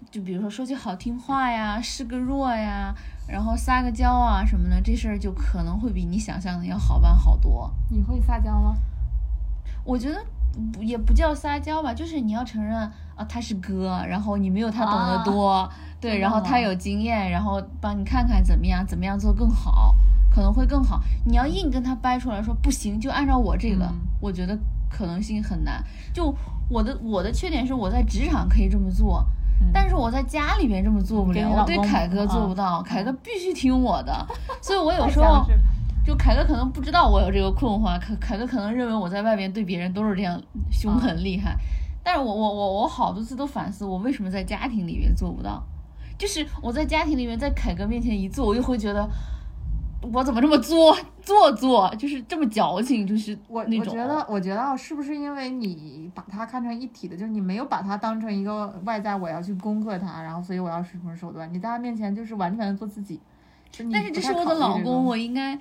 [0.10, 2.96] 就比如说说句好听话呀，示个弱呀，
[3.28, 7.72] 然后撒个娇啊什么的，这事儿就可能会比你想象的要好办好多。
[7.90, 8.76] 你会撒娇吗？
[9.84, 10.24] 我觉得
[10.74, 12.78] 不也不叫撒娇吧，就是你要承认
[13.16, 19.96] 啊，他是哥，然后你没有他懂得多，对，然后他有经验，然后帮你看看怎么样，怎么样做更好，
[20.40, 21.02] 可能会更好。
[21.26, 24.58] 你要硬跟他掰出来说不行，就按照我这个，嗯我觉得
[24.90, 25.84] 可能性很难。
[26.14, 26.34] 就
[26.70, 29.26] 我的我的缺点是我在职场可以这么做。
[29.60, 34.26] 嗯但是我在家里边这么做不了，我对凯哥做啊不到，凯哥必须听我的，
[34.64, 35.46] 所以我有时候
[36.06, 41.58] 就凯哥可能不知道我有这个困惑，凯凯哥可能认为我在外边对别人都是这样凶狠厉害，
[42.02, 45.62] 但是我我我我好多次都反思，我为什么在家庭里面做不到？
[46.18, 49.10] 就是我在家庭里面，在凯哥面前一做，我就会觉得
[50.02, 53.62] 我怎么这么作做作，就是这么矫情，就是我。
[53.62, 61.54] 我觉得，我觉得啊是不是因为你把它看成一体的，就是你没有把它当成一个外在，我要去攻克它，然后所以我要使什么手段？
[61.54, 63.20] 你在他面前就是完全的做自己。
[63.92, 65.60] 但是这是我的老公，我应该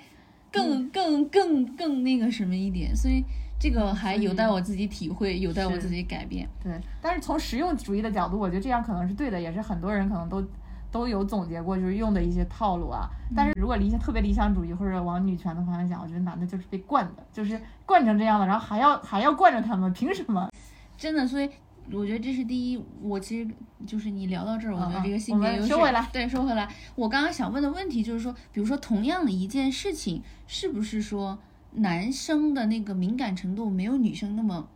[0.51, 3.23] 更更更更那个什么一点，所以
[3.59, 6.49] 这个还有待我自己体会，有待我自己改变。
[6.63, 10.43] 对，但是从实用主义的角度，我觉得这样可能是对的，也是很多人可能都
[10.91, 13.09] 都有总结过，就是用的一些套路啊。
[13.35, 20.49] 但是如果理想特别理想主义或者往女权的方向想，我觉得男的就是被惯的，就是惯成这样的，然后还要还要惯着他们，凭什么？
[20.97, 21.49] 真的，所以
[21.91, 22.83] 我觉得这是第一。
[23.01, 23.49] 我其实
[23.85, 25.67] 就是你聊到这儿，我觉得这个嗯性别优势。
[25.67, 26.67] 收回来对，收回来。
[26.95, 31.39] 我刚刚想问的问题就是说，比如说同样的一件事情，是不是说
[31.73, 34.67] 男生的那个敏感程度没有女生那么，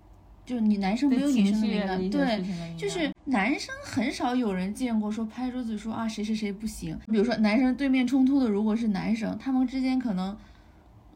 [0.46, 6.98] 就是你男生没有女生的敏感，的一些对就是男生很少有人见过说拍桌子说啊谁谁谁不行。
[7.08, 10.36] 比如说男生对面冲突的如果是男生，他们之间可能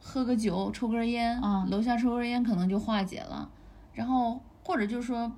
[0.02, 3.50] 喝个酒、抽根烟，啊楼下抽根烟可能就化解了。
[3.94, 5.32] 然后或者就是说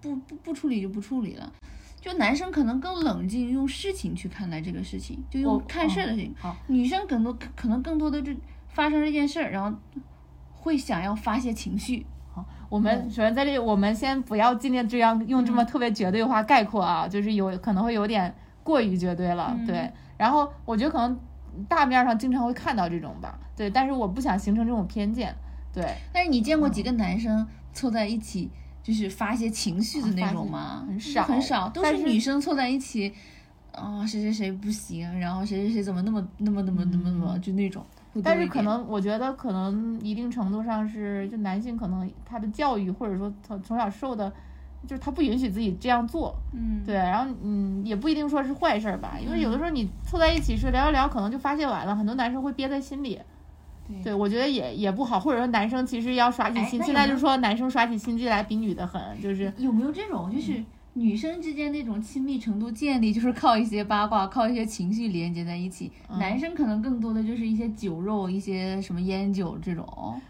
[0.00, 1.52] 不不不处理就不处理了。
[2.00, 6.34] 就男生可能更冷静，用事情去看待这个事情，就用看事儿的事情。
[6.38, 8.32] 好女生更多可能更多的就
[8.68, 9.78] 发生这件事儿，然后
[10.54, 12.06] 会想要发泄情绪。
[12.70, 19.90] 我们首先在这里，我们先不要尽量这样用这么特别绝对化概括啊，就是有可能会有点过于绝对了，嗯对。
[20.16, 21.18] 然后我觉得可能
[21.68, 23.68] 大面上经常会看到这种吧，对。
[23.68, 25.34] 但是我不想形成这种偏见，
[25.72, 25.84] 对。
[26.12, 28.48] 但是你见过几个男生凑在一起
[28.84, 30.84] 就是发泄情绪的那种吗？
[30.86, 33.12] 很少很少，都但是是女生凑在一起，
[33.72, 37.84] 啊、谁谁谁不行，然后谁谁谁怎么那么那么那么那么那么，就那种。
[38.24, 44.28] 但是可能我觉得可能一定程度上是，就男性可能他的教育或者说从从小受的，
[44.86, 53.20] 就是他不允许自己这样做，嗯，对，然后嗯，也不一定说是坏事儿吧，因为有的时候你凑在一起是聊一聊，可能就发泄完了，很多男生会憋在心里。
[53.86, 54.02] 对。
[54.02, 60.62] 对，我觉得也也不好，或者说男生其实要耍起心，现在就是说男生耍起心机来比女的狠，就是有没有这种就是？
[60.94, 65.90] 女生之间那种亲密程度建立，就是靠一些八卦，靠一些情绪连接在一起。
[66.08, 69.86] 嗯男生可能更多的就是一些酒肉，一些什么烟酒这种。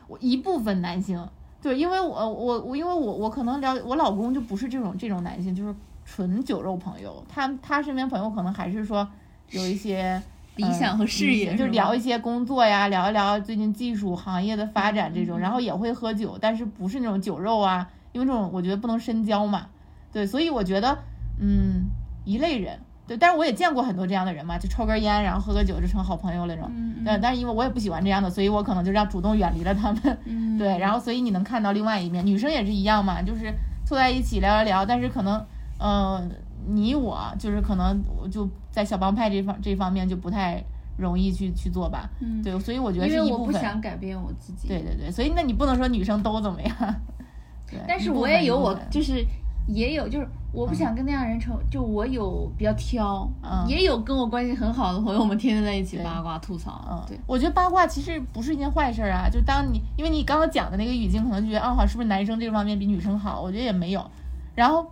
[0.06, 1.26] 我一部分男性，
[1.62, 9.08] 对，因为我我我因为我我可能了我老公就不是这种这种男性，就是纯酒肉朋友，他他身边朋友可能还是说
[9.50, 10.22] 有一些。
[10.56, 19.68] 理想和事业嗯就是聊一些工作呀，聊一聊最近技术行业的发展这种，嗯然后也会喝酒，但是不是那种酒肉啊，因为这种我觉得不能深交嘛，
[20.12, 20.98] 对，所以我觉得，
[21.38, 21.86] 嗯，
[22.24, 27.02] 一类人，对，但是我也见过很多这样的人嘛，就抽根烟，然后喝个酒就成好朋友了那种，嗯。
[27.04, 33.52] 但但是因为我也不喜欢这样的，所以我可能就让主动远离了他们，嗯，对，然后所以你能看到另外一面，女生也是一样嘛，就是
[33.86, 35.44] 凑在一起聊聊聊，但是可能，
[35.78, 36.22] 呃，
[36.66, 40.62] 你我就是可能我就在小帮派这方这方面就不太
[40.98, 44.68] 容易去去做吧，嗯，对，所以我觉得因为我不是一部分，想改变我自己。
[44.68, 46.76] 对对对，所以那你不能说女生都怎么样，
[47.66, 49.24] 对，但是我也有我就是
[49.66, 56.84] 也有就是我不想跟那样人成，就我有比较挑，嗯也有跟我关系很好的朋友，我们天天在一起八卦吐槽。
[56.90, 59.28] 嗯，对，我觉得八卦其实不是一件坏事儿啊。
[59.30, 63.40] 就当你因为你刚刚讲的那个语境，可能就觉得啊，好是不是男生这方面比女生好？
[63.40, 64.04] 我觉得也没有。
[64.56, 64.84] 然后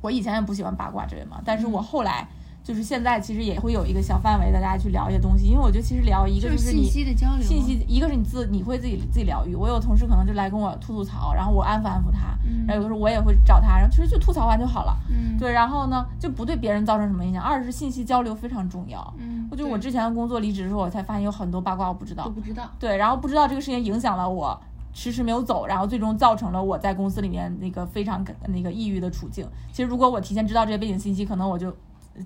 [0.00, 2.28] 我以前也不喜欢八卦之类嘛，但是我后来
[2.64, 9.54] 就是现在其实也会有一个小范围的大家去聊一些东西，因为我觉得其实聊一个就是你息的交流，信息，一个是你自你会自己自己疗愈。
[9.54, 14.96] 我有同事可能就来跟我吐吐槽，然后我安抚安抚他，嗯，然后有的时候我也会找他，然后其实就吐槽完就好了。
[15.10, 17.42] 嗯，对，然后呢就不对别人造成什么影响。
[17.42, 19.14] 二是信息交流非常重要。
[19.18, 22.24] 嗯，我觉得我之前的工作离职的时候，我才发现有很多八卦我不知道。
[22.24, 22.70] 都不知道。
[22.78, 24.58] 对，然后不知道这个事情影响了我，
[24.94, 29.46] 迟迟没有走，然后最终造成了我在公司里面那个非常那个抑郁的处境。
[29.70, 31.74] 其实如果我提前知道这些背景信息，可能我就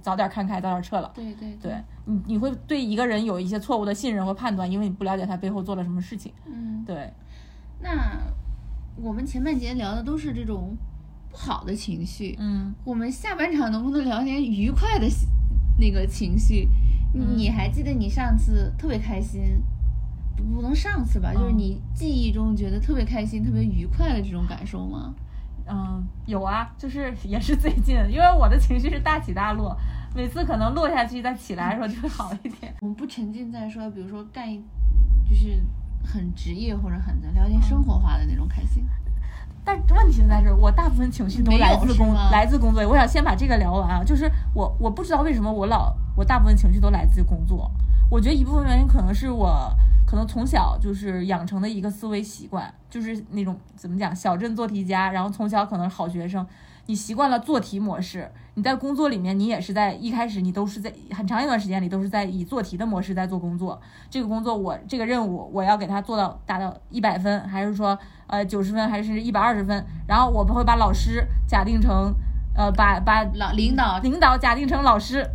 [0.03, 1.11] 早点看开，早点撤了。
[1.15, 6.33] 对对对，你，你会对一个人有一些错误的信任和判断，因为你不了解他背后做了什么事情。
[6.47, 7.13] 嗯，对，
[7.81, 8.19] 那
[8.97, 10.77] 我们前半节聊的都是这种
[11.31, 15.07] 不好的情绪，嗯，我们下半场能不能聊点愉快的
[15.79, 16.69] 那个情绪？
[17.15, 19.63] 嗯你还记得你上次特别开心？
[20.37, 25.15] 不不能上次吧，就是嗯你记忆中觉得特别开心、特别愉快的这种感受吗？
[25.71, 29.77] 嗯，有啊，就是也是最近，因为我的情绪是大起大落，
[30.15, 32.75] 每次可能落下去再起来的时候就会好一点。
[32.81, 34.65] 我们不沉浸在说，比如说干一
[35.29, 35.63] 就是
[36.05, 38.85] 很职业或者很聊点生活化的那种开心。
[39.65, 42.83] 但问题就在这儿，我大部分情绪都来自工来自工作。
[42.89, 47.71] 我想先把这个聊完啊，就是我我不知道为什么我老我大部分情绪都来自工作。
[48.11, 49.71] 我觉得一部分原因可能是我
[50.09, 56.47] 可能从小就是养成的一个思维习惯，就是那种怎么讲小镇做题家，然后从小可能是好学生，
[56.87, 63.79] 你习惯了做题模式，你在工作里面你也是在一开始你都是在很长一段时间里都是在以做题的模式在做工作。
[64.09, 69.85] 这个工作我这个任务我要给他做到达到一百分，还是说呃九十分，还是一百二十分？
[70.07, 72.15] 然后我们会把老师假定成
[72.57, 75.29] 呃把把老领导领导假定成老师。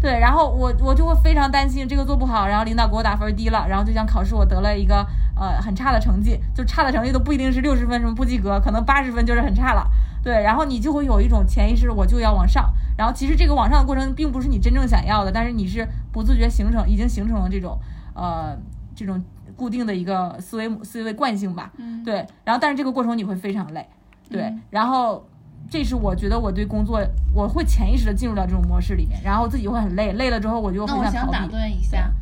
[0.00, 5.04] 对，然后我我就会非常担心这个做不好，然后领导给我打分低了，然后就像考试我得了一个
[5.36, 9.84] 呃很差的成绩，就差的成绩都不一定是六十分什么不及格，可能八十分就是很差了。
[10.22, 12.72] 对，然后你就会有一种潜意识，我就要往上。
[12.96, 17.78] 然后其实这个往上的过程并不是你真正想要的，但是你是不自觉形成，已经形成了这种
[18.14, 18.56] 呃
[18.94, 19.22] 这种
[19.56, 21.72] 固定的一个思维思维惯性吧。
[21.76, 23.86] 嗯，对，然后但是这个过程你会非常累，
[24.28, 25.27] 对，嗯然后
[25.70, 27.00] 这是我觉得我对工作
[27.32, 31.52] 我会潜意识的进入到这种模式里面，然后自己会很累，累了之后我就那我想打很逃避。
[31.52, 32.12] 断一下，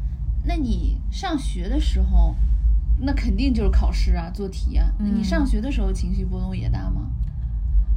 [0.44, 2.34] 那你上学的时候，
[2.98, 4.86] 那肯定就是考试啊，做题啊。
[4.98, 7.10] 那你嗯上学的时候情绪波动也大吗？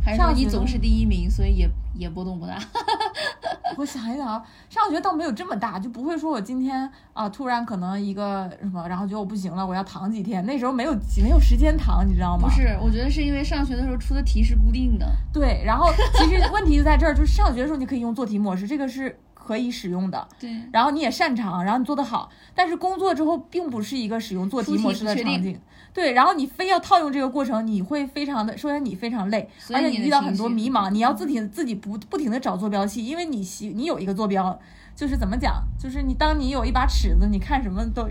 [0.04, 2.58] 还是说上学你总是第一名，所以也也波动不大？
[3.78, 10.46] 我想一想啊，上学倒没有这么大，就不会说我今天啊突然可能一个什么，然后觉得我不行了，我要躺几天。
[10.46, 12.50] 那时候没有没有时间躺，你知道吗？
[12.50, 15.10] 不是，我觉得是因为上学的时候出的题是固定的。
[15.32, 19.18] 对，然后其实问题就在这儿，就是上学的时候你可以用做题模式，这个是
[19.50, 20.28] 可以使用的。
[20.40, 25.60] 对，然后你也擅长，然后你做得好，但是工作之后并不是一个使用做题模式的场景。
[25.92, 34.60] 对，然后你非要套用这个过程，你会非常的，首先你非常累，而且你遇到很多迷茫，你要自己自己不不停的找坐标系，因为你习你有一个坐标，
[34.96, 38.08] 就是怎么讲，就是你当你有一把尺子，你看什么都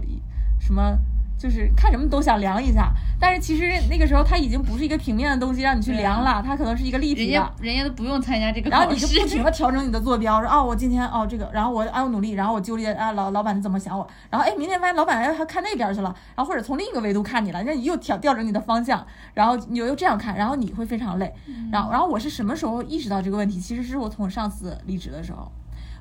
[0.61, 0.99] 什么。
[1.39, 7.32] 就是看什么都想量一下，但是其实那个时候它已经不是一个平面的东西让你去量了，它可能是一个立体的。
[7.34, 21.32] 家人家都不用参加这个然后你就不，停的调整你的坐标，说哦，我今天哦这个，然后我啊我努力，然后我纠结啊老老板怎么想我，然后哎明天发现老板哎他看那边去了，然后或者从另一个维度看你了，那你又调调整你的方向，然后你又这样看，然后你会非常累，
[21.70, 23.61] 然后然后我是什么时候意识到这个问题？
[23.61, 25.51] 其实是我从上次离职的时候，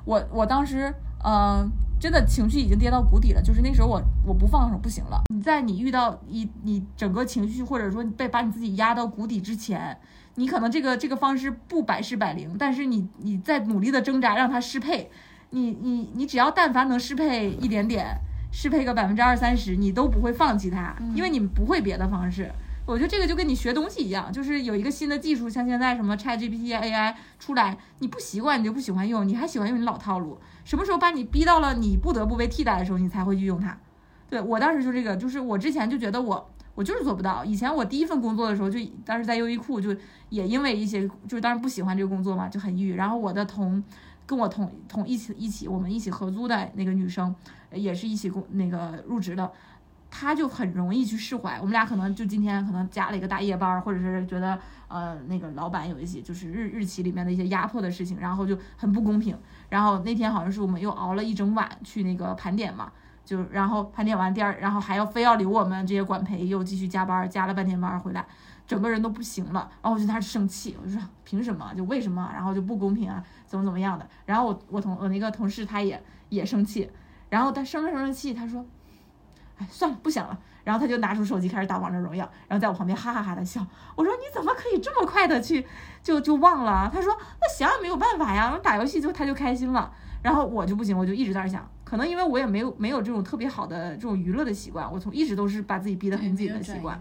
[0.04, 0.92] 我我当时
[1.22, 5.22] 呃真的情绪已经跌到谷底了，就是那时候我我不放手不行了。
[5.34, 9.98] 你在你遇到一你整个情绪或者说你被把你自己压到谷底之前，
[10.36, 15.10] 你可能这个这个方式不百试百灵，但是你你在努力的挣扎让它适配，
[15.50, 18.16] 你你你只要但凡能适配一点点，
[18.52, 22.48] 适配个百分之二三十，你都不会放弃它，因为你不会别的方式。
[22.88, 30.38] 我觉得这个就跟你学东西一样，就是有一个新的技术，像现在什么 ChatGPT、AI 出来，你不习惯你就不喜欢用，你还喜欢用你老套路。
[30.64, 33.78] 什么时候把你逼到了你不得不被替代的时候，你才会去用它。
[34.30, 37.44] 对我当时就这个，就是我之前就觉得我我就是做不到。
[37.44, 39.94] 以前我第一份工作的时候，就当时在优衣库，就
[40.30, 42.94] 也因为一些，就是当时不喜欢这个工作嘛，就很抑郁。
[42.94, 43.84] 然后我的同
[44.24, 47.34] 跟我同同一起一起我们一起合租的那个女生，
[47.70, 49.52] 也是一起工那个入职的。
[50.10, 59.38] 他就很容易去释怀，我们俩可能就今天可能加了一个大夜班儿，或者是觉得呃那个老板有一些就是日日企里面的一些压迫的事情，然后就很不公平。
[59.68, 62.90] 然后那天好像是我们又熬了一整晚去那个盘点嘛，
[63.24, 68.24] 就然后盘点完第二，然后还要非要留我们这些管培，又继续加班，加了半天班回来，
[68.66, 69.68] 整个人都不行了。
[69.82, 71.70] 然后我就在那儿生气，我就说凭什么？
[71.76, 72.30] 就为什么？
[72.32, 74.08] 然后就不公平啊，怎么怎么样的。
[74.24, 76.90] 然后我我同我那个同事他也也生气，
[77.28, 78.64] 然后他生着生着气，他说，
[79.58, 80.38] 哎算了不想了。
[80.64, 83.64] 然后他就拿出手机开始打王者荣耀，然后在我旁边哈哈哈的笑。
[83.96, 85.66] 我说你怎么可以这么快的去
[86.02, 86.90] 就就忘了？
[86.92, 89.90] 他说那想也没有办法呀，打游戏就他就开心了。
[90.20, 97.00] 然后我就不行，我就一直在那儿想，可能因为我也没有没有这种特别好的这种娱乐的习惯，我从一直都是把自己逼得很紧的习惯。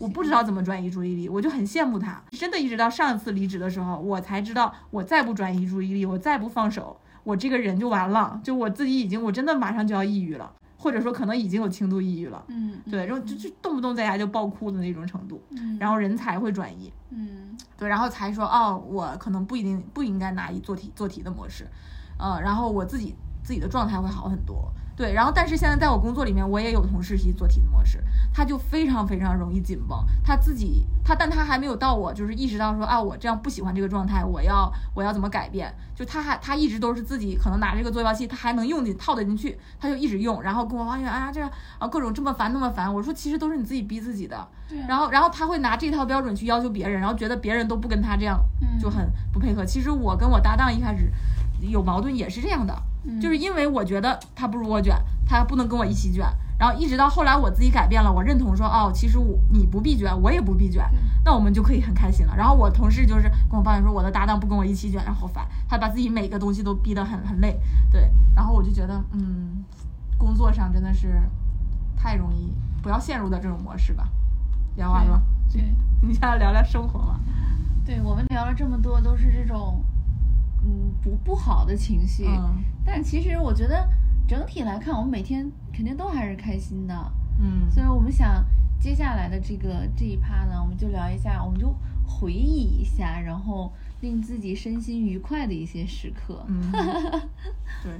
[0.00, 2.20] 我不知道怎么转移注意力，我就很羡慕他。
[2.32, 8.40] 真的，一直到上一次离职的时候，我才知道，我再不转移注意力，我再不放手，我这个人就完了。
[8.42, 10.50] 就我自己已经，我真的马上就要抑郁了，
[10.84, 12.44] 或者说可能已经有轻度抑郁了。
[12.48, 16.92] 嗯，对，然后就就动不动在家就爆哭的那种程度，嗯，然后人才会转移。
[17.08, 21.66] 嗯对，然后才说哦，我可能不一定不应该拿一做题做题的模式，
[22.18, 24.70] 呃，然后我自己自己的状态会好很多。
[24.96, 35.74] 对，然后但是现在在我工作里面，我也有同事是做题的模式，他就非常非常容易紧绷，他自己他但他还没有到我就是意识到说啊，我这样不喜欢这个状态，我要我要怎么改变？
[35.96, 49.64] 就他还他一直都是自己可能拿这个坐标系，他还能用进套得进去，他就一直用，然后跟我抱怨啊这样啊各种这么烦那么烦，我说其实都是你自己逼自己的，对啊然后然后他会拿这套标准去要求别人，然后觉得别人都不跟他这样嗯就很不配合。
[49.64, 51.10] 其实我跟我搭档一开始
[51.70, 54.96] 有矛盾也是这样的，嗯就是因为我觉得他不如我卷，
[55.26, 56.26] 他不能跟我一起卷。
[56.56, 60.84] 然后一直到后来我自己改变了，我认同说哦，其实我你不必卷，我也不必卷，
[61.24, 62.34] 那我们就可以很开心了。
[62.36, 67.58] 然后我同事就是跟我抱怨说我的搭档不跟我一起卷，然后好烦，他把自己每个东西都逼得很很累，
[67.90, 68.08] 对。
[68.36, 69.64] 然后我就觉得嗯，
[70.16, 71.20] 工作上真的是
[71.96, 74.08] 太容易，不要陷入到这种模式吧。
[74.76, 75.20] 聊完了，
[75.52, 75.60] 对
[76.02, 77.18] 你想要聊聊生活吗？
[77.84, 79.84] 对，我们聊了这么多，都是这种
[80.64, 83.88] 嗯不不好的情绪，嗯但其实我觉得
[84.26, 86.94] 整体来看，我们每天肯定都还是开心的。
[87.38, 88.44] 嗯所以我们想
[88.80, 91.74] 接下来的这个这一趴呢，我们就聊一下，我们就
[92.06, 96.44] 回忆一下，然后令自己身心愉快的一些时刻。
[96.48, 96.70] 嗯，
[97.82, 97.92] 对。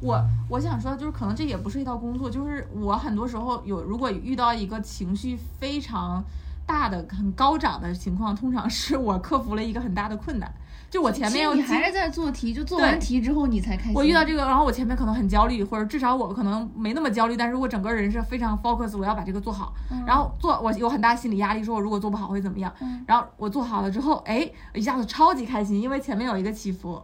[0.00, 6.20] 我我想说，就是可能这也不是一道工作，就是我很多时候有，如果遇到一个情绪非常
[6.66, 10.52] 大的、很高涨的情况，通常是我克服了一个很大的困难。
[10.92, 13.94] 就我前面你还是在做题，就做完题之后你才开心。
[13.94, 19.72] 我遇到这个，然后我前面可能很焦虑，或者至少我可能没那么焦虑，但是我整个人是非常 focus，我要把这个做好。
[20.06, 22.70] 然后做我有很大心理压力，说我如果做不好会怎么样。
[23.06, 27.02] 然后我做好了之后，哎，一下子超级开心，因为前面有一个起伏。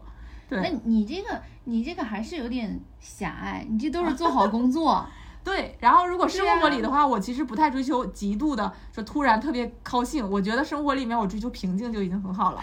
[0.51, 5.07] 对，那你这个你这个还是有点狭隘，你这都是做好工作。
[5.49, 10.29] 对，然后如果生活里的话，我其实不太追求极度的说突然特别高兴。
[10.31, 12.61] 我觉得生活里面我追求平静就已经很好了。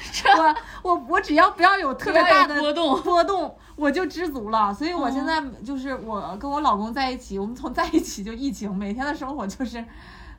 [0.84, 4.72] 我我我只要不要有特别大的波动波动，我就知足了。
[4.72, 9.84] 所以我现在就是我跟我老公在一起，我们从在一起就疫情，每天的生活就是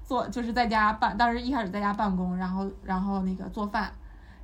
[0.05, 3.93] 做就是在家办，当时一开始在家办公，然后然后那个做饭。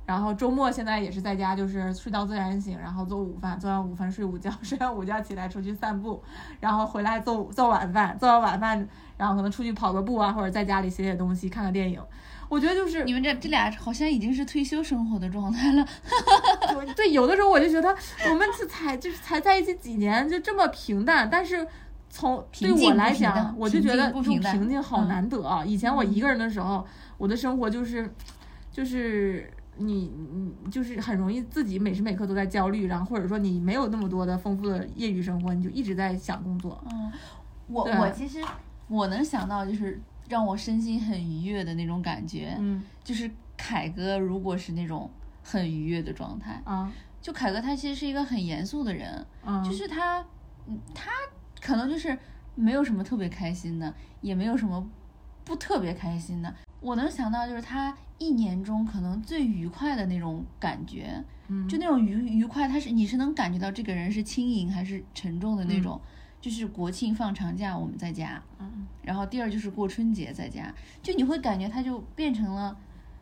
[0.05, 6.21] 然后周末现在也是在家，就是睡到自然醒，然后做午饭，做完午饭睡午觉， 睡完午觉起来出去散步，
[6.59, 8.85] 然后回来做做晚饭，做完晚饭，
[9.15, 12.01] 然后可能出去跑个步啊，或者在家里写写东西，看个电影。
[12.49, 15.87] 我觉得就是你们这这俩好像已经是退休生活的状态了。
[16.97, 17.95] 对，有的时候我就觉得
[18.29, 21.65] 我们这才就是才在一起几年，就这么平淡，但是
[22.09, 25.63] 从对我来讲，我就觉得这种平静好难得啊。
[25.65, 26.85] 以前我一个人的时候，
[27.17, 28.13] 我的生活就是
[28.69, 29.49] 就是。
[29.77, 36.83] 你你就是很容易自己每时每刻都在焦虑，然后或者说你没有那么多的丰富的业余生活，你就一直在想工作。
[36.91, 37.11] 嗯，
[37.67, 38.43] 我我其实
[38.87, 39.99] 我能想到就是
[40.29, 45.09] 让我身心很愉悦的那种感觉，嗯，就是凯哥如果是那种
[45.41, 50.23] 很愉悦的状态，啊，就凯哥他其实是一个很严肃的人，嗯，就是他，
[50.67, 51.09] 嗯，他
[51.61, 52.17] 可能就是
[52.55, 54.87] 没有什么特别开心的，也没有什么
[55.43, 56.53] 不特别开心的。
[56.79, 57.95] 我能想到就是他。
[58.23, 65.99] 一年中可能最愉快的那种感觉，嗯，就那种愉愉快，他是你是能感觉到这个人是轻盈还是沉重的那种。
[66.41, 72.75] 就是国庆放长假我们在家，嗯，然后第二就是过春节在家，就你会感觉他就变成了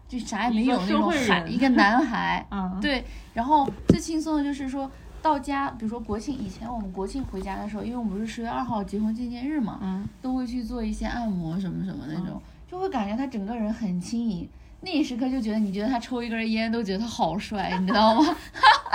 [0.08, 3.06] 就啥也没有那种孩一个男孩， 嗯，对。
[3.36, 4.90] 然后最轻松的就是说
[5.22, 14.50] 到家，比如说国庆以前我们国庆回家的时候，因为我们不是十月二号结婚纪念日嘛，嗯，都会去做一些按摩什么什么那种，就会感觉他整个人很轻盈。
[14.82, 18.36] 那一时刻就觉得，你觉得他抽一根烟都觉得他好帅，你知道吗？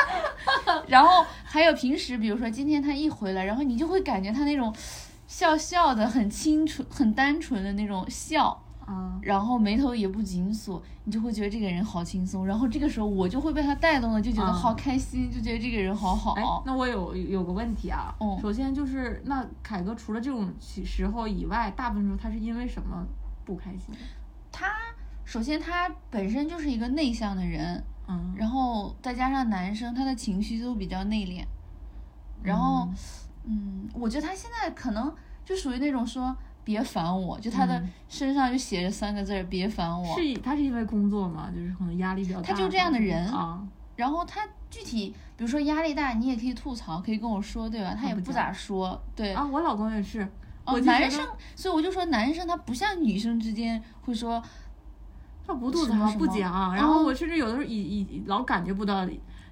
[0.88, 4.74] 然后还有平时，比如说今天他一回来，然后你就会感觉他那种
[5.26, 12.44] 笑笑的很清纯、很单纯的那种笑，啊，然后眉头也不紧锁，你就会觉得这个人好轻松。
[12.46, 16.62] 然后这个时候我就会被他带动了，就觉得好开心，就觉得这个人好好。
[16.66, 23.06] 那我有有个问题啊，嗯，首先就是那凯哥除了这种时候以外，大部分时候他是因为什么
[23.44, 23.94] 不开心？
[24.50, 24.66] 他。
[25.26, 31.44] 首先，他本身就是一个内向的人，嗯，然后再加上男生，他的情绪都比较内敛，
[32.44, 32.88] 然后，
[33.44, 35.12] 嗯，我觉得他现在可能
[35.44, 40.16] 就属于那种说别烦我，就他的身上就写着三个字儿别烦我。
[40.16, 42.46] 是，他是因为工作嘛，就是可能压力比较大。
[42.46, 43.60] 他就这样的人啊。
[43.96, 47.96] 然后他具体，比如说压力大，你也可以吐槽，可以跟我说，对吧？
[48.00, 49.34] 他也不咋说，对。
[49.34, 50.26] 啊，我老公也是。
[50.64, 54.40] 哦，男生，所以我就说男生他不像女生之间会说。
[55.46, 59.06] 他不吐槽不讲，然后我甚至有的时候以以老感觉不到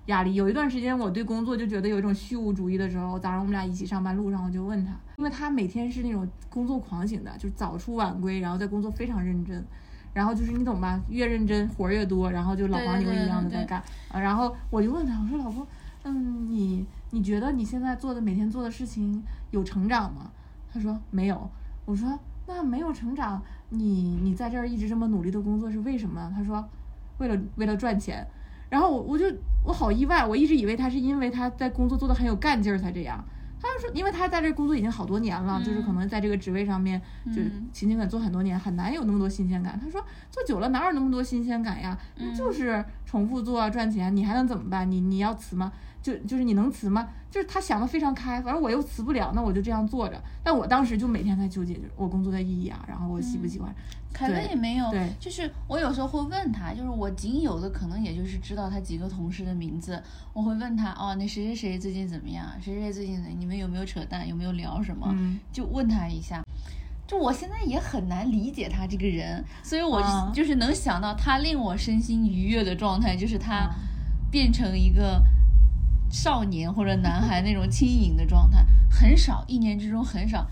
[0.07, 0.35] 压力。
[0.35, 9.65] 有一段时间我对工作就觉得有一种虚无主义的时候，早上我们俩一起上班路上，我就问他，因为他每天是那种工作狂型的，就是早出晚归，然后在工作非常认真，
[10.13, 14.19] 然后就是你懂吧，越认真活越多，然后就老黄牛一样的在干啊。
[14.19, 15.67] 然后我就问他，我说老公，
[16.03, 19.23] 嗯，你你觉得你现在做的每天做的事情
[19.53, 20.31] 有成长吗？
[20.73, 21.49] 他说没有。
[21.87, 23.43] 我说那没有成长。
[23.71, 26.33] 你你在这儿一直这么努力的工作是为什么？
[26.35, 26.69] 他说，
[27.19, 28.27] 为了为了赚钱。
[28.71, 29.27] 然后我我就
[29.65, 33.23] 我好意外，我一直以为他是因为他在工作做的很有干劲儿才这样。
[33.61, 39.81] 他就说，因为他在这工作已经好多年了，就是可能在这个职位上面就是勤勤恳做很多年，很难有那么多新鲜感。
[39.83, 41.97] 他说做久了哪有那么多新鲜感呀？
[42.37, 44.91] 就是重复做赚钱，你还能怎么办？
[44.91, 45.73] 你你要辞吗？
[46.05, 47.09] 就就是你能辞吗？
[47.31, 50.23] 就是他想的非常开，反正我又辞不了，那我就这样坐着。
[50.43, 53.75] 但我当时就每天在纠结，就是我工作的意义啊，然后我喜不喜欢。
[54.13, 60.01] 凯文也没有，对，就是我有时候会问他，就是我仅有的可能也就是知道他几个同事的名字，
[60.35, 62.47] 我会问他，哦，那谁谁谁最近怎么样？
[62.61, 64.29] 谁谁最近你们有没有扯淡？
[64.29, 65.09] 有没有聊什么？
[65.51, 66.45] 就问他一下。
[67.07, 70.01] 就我现在也很难理解他这个人，所以我
[70.35, 73.69] 就是能想到他令我身心愉悦的状态，就是他
[74.31, 75.21] 变成一个。
[76.15, 80.47] 少年或者男孩那种轻盈的状态 很少，一年之中很少，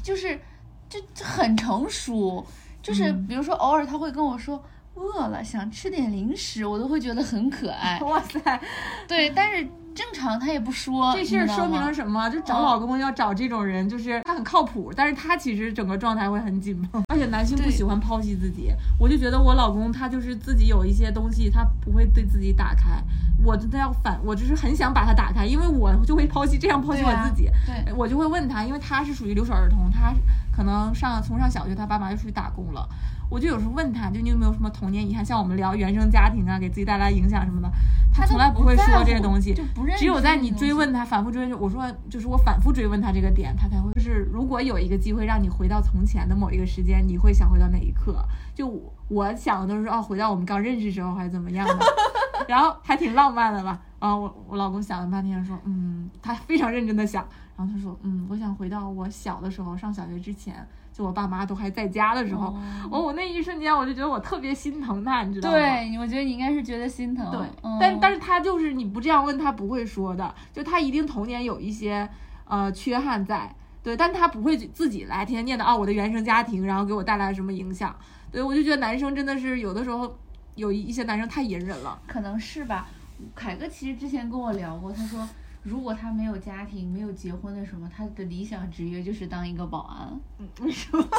[0.00, 0.40] 就是
[0.88, 2.46] 就很成熟，
[2.80, 4.62] 就是比如说偶尔他会跟我说
[4.98, 7.98] 饿了想吃点零食，我都会觉得很可爱。
[8.04, 8.60] 哇塞，
[9.06, 11.12] 对，但是正常他也不说。
[11.12, 11.92] 这事儿说明了？
[11.92, 12.28] 什么？
[12.30, 18.72] 就找老公要找这种人，就是他很靠谱，但是他其实整个状态会很紧绷， 而且男性不喜欢剖析自己。
[18.98, 23.02] 我就觉得我老公他就是自己有一些东西，他不会对自己打开，
[23.44, 27.50] 我真的要反，我就是很想把他打开，因为我就会剖析这样剖析我自己。
[27.66, 30.14] 对，我就会问他，因为他是属于留守儿童，他
[30.54, 32.88] 可能上从上小学，他爸妈就出去打工了。
[33.30, 35.24] 我就有时候问他，就你有没有什么童年遗憾？
[35.24, 37.70] 像我们聊原生家庭啊，给自己带来影响什么的，
[38.12, 39.54] 他从来不会说这些东西。
[39.54, 48.24] 就不认识只有在你追问他，反复追问，我说就是我反复追问他这个点，他才会就是如果有一个机会让你回到从前的某一个时间，你会想回到哪一刻？
[48.54, 51.78] 就我我想的都是哦，回到我们刚认识时候还是怎么样的，
[52.48, 53.80] 然后还挺浪漫的吧。
[54.00, 57.26] 然后我我老公想了半天说，嗯，他非常认真的想，
[57.58, 62.56] 然后他说，嗯，我想回到我小的时候，上小学之前，就我爸妈都还在家的时候。
[62.88, 65.56] 哦，我那一瞬间我就觉得我特别心疼他，你知道吗？
[65.56, 67.28] 对，我觉得你应该是觉得心疼。
[67.32, 72.08] 对，嗯、但但是他就是你不这样问他不会说的，就他一定童年有一些
[72.44, 73.52] 呃缺憾在，
[73.82, 77.92] 对，但他不会自己来天天念叨啊我的原生家庭，然后给我带来什么影响，
[78.30, 80.16] 对我就觉得男生真的是有的时候
[80.54, 82.86] 有一一些男生太隐忍了，可能是吧。
[83.34, 85.28] 凯哥其实之前跟我聊过，他说
[85.68, 90.20] 如果他没有家庭、没有结婚的什么，他的理想职业就是当一个保安。
[90.38, 91.02] 嗯为什么？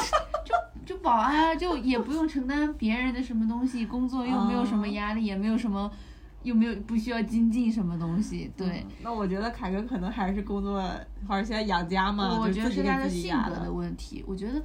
[0.44, 5.90] 就就保安啊就也不用承担别人的什么东西，工作又没有什么压力，也没有什么，
[6.42, 8.50] 又没有不需要精进什么东西。
[8.56, 10.82] 对，嗯那我觉得凯哥可能还是工作，
[11.28, 14.24] 或者现在养家嘛，我觉得是他的性格的问题。
[14.26, 14.60] 我觉得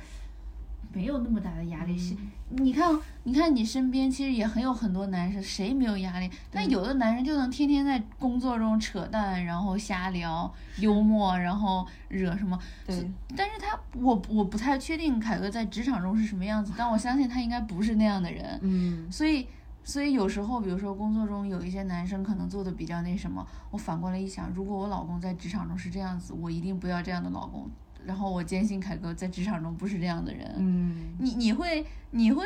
[0.94, 1.94] 没有那么大的压力。
[1.96, 2.16] 嗯是，
[2.50, 6.30] 你看，你看你身边其实也很有很多男生，谁没有压力？
[6.52, 12.58] 但有的男生就能天天在工作中扯淡，然后瞎聊、幽默，然后惹什么。
[12.86, 18.60] 对，但是他，我我不太确定凯哥在职场中是什么样子，但我相信他应该不是那样的人。
[18.62, 19.48] 嗯所以，
[19.84, 27.70] 所以有时候，比如说工作中有一些男生可能做的比较那什么，我反过来一想，如果我老公在职场中是这样子，我一定不要这样的老公。
[28.06, 30.56] 然后我坚信凯哥在职场中不是这样的人。
[30.58, 32.46] 嗯你你会你会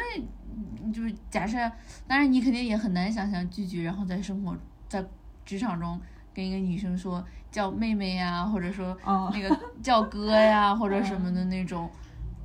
[0.55, 1.57] 嗯就是假设，
[2.07, 4.55] 当然你肯定也很难想象拒绝，然后在生活
[4.87, 5.05] 在
[5.45, 5.99] 职场中
[6.33, 11.89] 跟一个女生说叫妹妹呀，或者说哦，那个叫哥呀，或者什么的那种。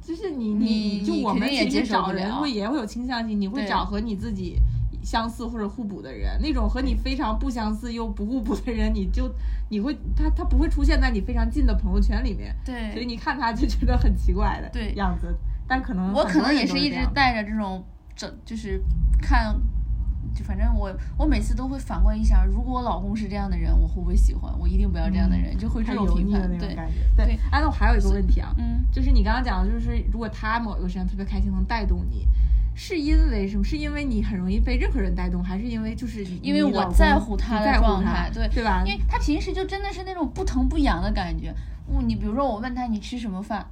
[0.07, 4.59] 就是你你就我们其实找接受不了人会也会有倾向性，你会找和你自己
[5.05, 9.30] 相似或者互补的人，那种和你非常不相似又不互补的人，你就
[9.68, 15.36] 你会他他不会出现在你非常近的朋友圈里面，对所以，你看他就觉得很奇怪的对样子，
[15.68, 17.84] 但可能我可能也是一直带着这种
[18.16, 18.82] 整就是
[19.20, 19.55] 看。
[20.34, 24.50] 就反正我，我每次都会反过来一下，如果我老公是这样的人，我会不会喜欢？
[24.59, 26.40] 我一定不要这样的人，就会这太种评判。
[26.40, 26.94] 油腻的那种对，感觉。
[27.14, 32.26] 对对，哎，那我还有一个问题啊，嗯，就是你刚刚讲的，就是如果他某一个事情特别开心，能带动你，
[32.75, 33.64] 是因为什么？
[33.64, 38.83] 是因为你很容易被任何人带动，还是因为就是因为我在乎他的状态，对，对吧？
[38.85, 41.55] 因为他平时就真的是那种不疼不痒的感觉。
[41.89, 43.66] 嗯，你比如说我问他你吃什么饭，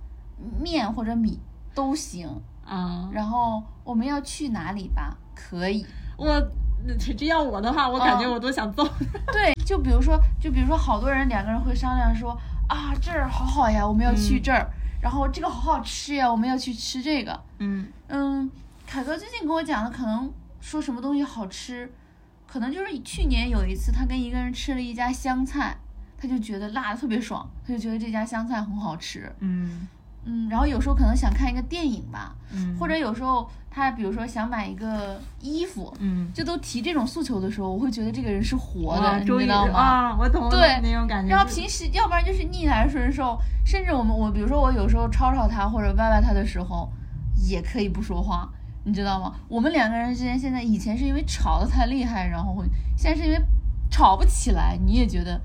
[0.61, 1.39] 面或者米
[1.75, 2.29] 都行。
[2.65, 5.17] 啊，然后我们要去哪里吧？
[5.35, 5.85] 可以。
[6.17, 6.41] 我
[6.97, 8.89] 这这要我的话，我感觉嗯我都想揍。
[9.33, 12.31] 对，就比如说，就比如说，好多人两个人会商量说
[12.69, 14.71] 啊，这儿好好呀，我们要去嗯这儿。
[15.01, 17.39] 然后这个好好吃呀，我们要去吃这个。
[17.59, 18.49] 嗯嗯，
[18.93, 20.31] 凯哥最近跟我讲的，可能
[20.61, 21.91] 说什么东西好吃，
[22.47, 25.75] 可能就是去年有一次他跟一个人吃了一家湘菜，
[26.19, 29.35] 他就觉得辣的特别爽，他就觉得这家湘菜很好吃。
[29.39, 29.89] 嗯
[30.27, 39.79] 嗯，然后有时候可能想看一个电影吧，嗯，或者有时候他比如说想买一个衣服，嗯，就都提这种诉求的时候，我会觉得这个人是活的，你知道吗？
[39.79, 41.31] 啊，我懂，我懂对那种感觉。
[41.35, 46.93] 然后平时要不然就是逆来顺受，甚至我们我比如说我有时候吵吵他或者歪歪他的时候，
[47.49, 48.53] 也可以不说话，
[48.85, 49.35] 你知道吗？
[49.49, 52.65] 我们两个人之间现在以前是因为吵得太厉害，然后会
[52.97, 53.41] 现在是因为
[53.91, 55.41] 吵不起来，你也觉得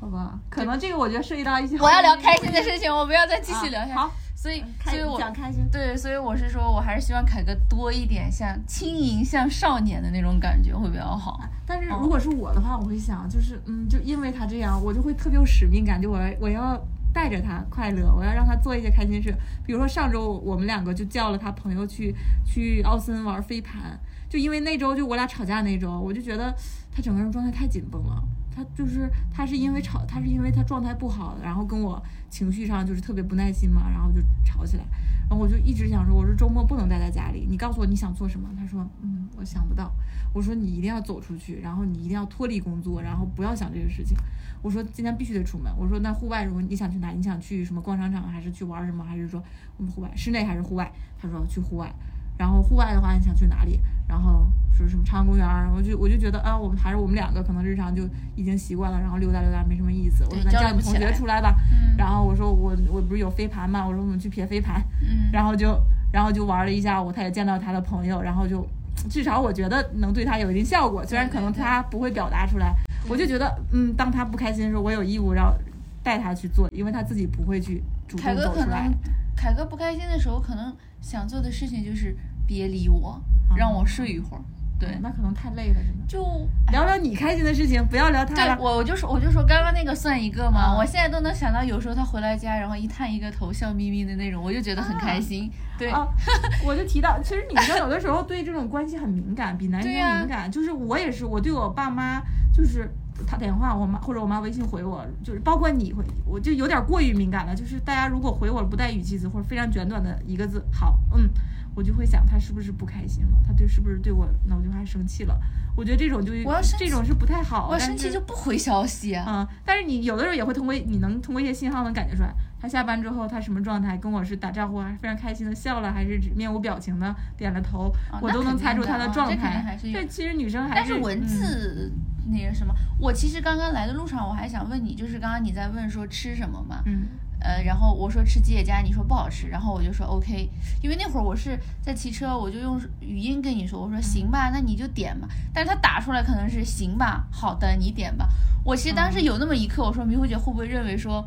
[0.00, 1.78] 好吧，可能这个我觉得涉及到一些。
[1.78, 3.92] 我要聊开心的事情，我不要再继续聊下去。
[3.92, 5.66] 啊好，所以开所以我讲开心。
[5.72, 11.40] 对，所以我是说，我还是希望凯哥多一点像轻盈、像少年的那种感觉会比较好。
[11.66, 16.78] 但是哦如果是我的话，我会想，就是嗯，就因为他这样，我就会特别有使命感，就我要我要
[17.14, 19.32] 带着他快乐，我要让他做一些开心事。
[19.64, 23.98] 比如说上周我们两个就叫了他朋友去去奥森玩飞盘，
[24.28, 26.52] 就因为那周就我俩吵架那周，我就觉得
[26.90, 28.22] 他整个人状态太紧绷了。
[28.56, 32.00] 他就是他是因为吵，他是因为他状态不好，然后跟我
[32.30, 34.84] 情绪上就是特别不耐心嘛，然后就吵起来。
[35.28, 38.48] 然后我就一直想说，我说周末不能待在家里，你告诉我你想做什么。
[38.56, 39.92] 他说，嗯，我想不到。
[40.32, 44.16] 我说你一定要走出去，然后你一定要脱离工作，然后不要想这个事情。
[44.64, 45.70] 我说今天必须得出门。
[45.76, 47.10] 我说那户外如果你想去哪？
[47.10, 49.04] 你想去什么逛商场，还是去玩什么？
[49.04, 49.42] 还是说
[49.76, 50.90] 我们户外室内还是户外？
[51.20, 51.92] 他说去户外。
[52.38, 53.78] 然后户外的话，你想去哪里？
[54.08, 60.24] 然后说什么长安公园儿，我就我就觉得啊，我们还是我们两个可能日常就已经习惯了，然后溜达溜达没什么意思。
[60.24, 65.78] 我说那叫你同学出来吧，嗯然后我说我我不是有飞盘嘛，我说我们去撇飞盘，嗯，然后就
[66.10, 68.66] 然后就玩了一下午，他也见到他的朋友，然后就
[69.10, 72.74] 至少我觉得能对他有一定效果，虽然可能他不会表达出来，
[73.08, 75.54] 我就觉得嗯，当他不开心的时候，我有义务要
[76.02, 78.94] 带他去做，因为他自己不会去主凯哥可动走出来能。
[79.36, 83.20] 凯哥不开心的时候，可能想做的事情就是别理我，
[83.56, 84.42] 让我睡一会儿。
[84.78, 86.04] 对，那可能太累了，真的。
[86.06, 86.22] 就
[86.70, 88.56] 聊聊你开心的事情，不要聊他了。
[88.56, 95.50] 对我我就说我就说刚刚那个算一个嘛，啊我现在都能想到有时候他回来家，然后一探一个头，笑眯眯的那种，我就觉得很开心。
[95.78, 96.06] 对，啊，
[96.64, 100.50] 我就提到，其实女生有的时候对这种关系很敏感，比男生敏感。
[100.50, 102.20] 就是我也是，我对我爸妈
[102.52, 102.88] 就是
[103.26, 107.54] 他打电话，我妈或者我妈微信回我，就是包括你回，我就有点过于敏感了。
[107.54, 111.28] 就是大家如果回我不带语气词或者非常简短的一个字，好，嗯，
[111.74, 115.38] 我就会想他是不是不开心了，他对是不是对我，那我就还生气了。
[115.76, 117.66] 我觉得这种就我要生气这种是不太好。
[117.68, 119.24] 我要生气就不回消息啊。
[119.26, 129.88] 嗯，但是你有的时候也会通过，你能通过一些信号能感觉出来，他下班之后他什么状态，跟我是打招呼还是，非常开心的笑了，还是面无表情的点了头，我都能猜出他的状态还是。
[129.88, 131.92] 有对，其实女生还是但是文嗯字
[132.26, 137.08] 那个什么，我其实刚刚来的路上，我还想问你，就是刚刚你在问说吃什么嘛，嗯
[137.44, 140.48] 呃，然后我说吃吉野家，你说不好吃，然后我就说 OK，
[140.82, 148.26] 因为那会儿我是在骑车，我就用语音跟你说，我说行吧，那你就点吧，但是他打出来可能是行吧，好的，你点吧。
[148.64, 151.22] 我其实当时有那么一刻，我说迷糊姐会不会认为说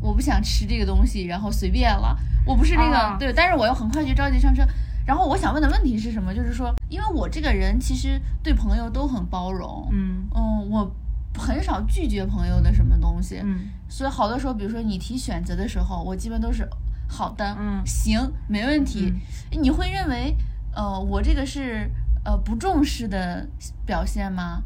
[0.00, 3.16] 我不想吃这个东西，然后随便了，我不是那个、啊。
[3.16, 4.66] 对，但是我又很快就着急上车。
[5.06, 6.34] 然后我想问的问题是什么？
[6.34, 10.26] 就是说，因为我这个人其实对朋友都很包容，嗯。
[10.34, 10.92] 嗯，我
[11.38, 16.66] 很少拒绝朋友的什么东西，嗯所以好多时候，比如说你提选择的时候，我基本都是
[17.06, 18.18] 好的，嗯行，
[18.48, 19.12] 没问题。
[19.50, 20.34] 你会认为，
[20.74, 21.90] 呃，我这个是
[22.24, 23.46] 呃不重视的
[23.84, 24.62] 表现吗？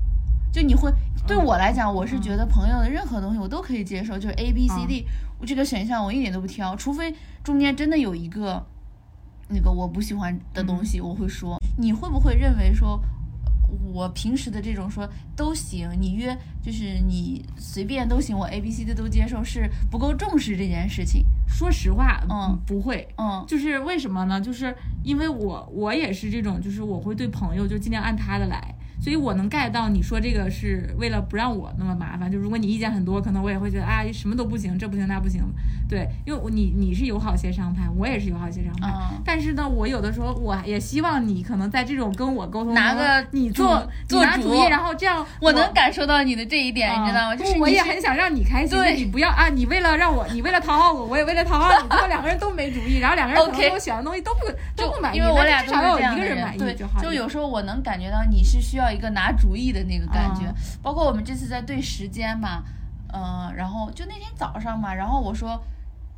[0.52, 0.92] 就你会
[1.26, 5.04] 对我来讲，我是觉得朋友的任何东西我都可以接受，就是 A B C D，、
[5.40, 7.12] 我这个选项我一点都不挑，除非
[7.42, 8.64] 中间真的有一个
[9.48, 11.58] 那个我不喜欢的东西，我会说。
[11.76, 13.02] 你会不会认为说？
[13.92, 21.24] 我平时的这种说都行，你约就是你随便都行，我 A B C D 都接受，是不够重视这件事情。
[21.46, 23.08] 说实话，嗯不会。
[23.16, 24.40] 嗯就是为什么呢？
[24.40, 28.74] 就是因为我我也是这种，就是我会对朋友就尽量按他的来，
[29.06, 32.28] 所以我能 get 到你说这个是为了不让我那么麻烦。
[32.28, 35.42] 就如果你意见很多，可能我也会觉得啊什么都不行，这不行那不行。
[35.88, 38.88] 对，因为我你你是友好协商派，我也是友好协商派。
[38.88, 47.36] 嗯，但是呢，我有的时候我也希望你可能在这种跟我沟通中，拿个你做做主你拿主意，然后这样我能感受到你的这一点，啊你知道吗？
[47.36, 49.48] 就是不我也很想让你开心，对你不要啊！
[49.48, 54.40] 你为了让我，你为了讨好我，我也为了讨好你，最后两个人都没主意，然后两个人可能我选的东西都不
[54.74, 57.00] 都不满意，因为我俩至少要有一个人满意，就好。
[57.00, 62.62] 就有时候我能感觉到你是需要一个拿主意的那个感觉，啊包括我们这次在对时间嘛，
[63.12, 65.62] 嗯、然后就那天早上嘛，然后我说。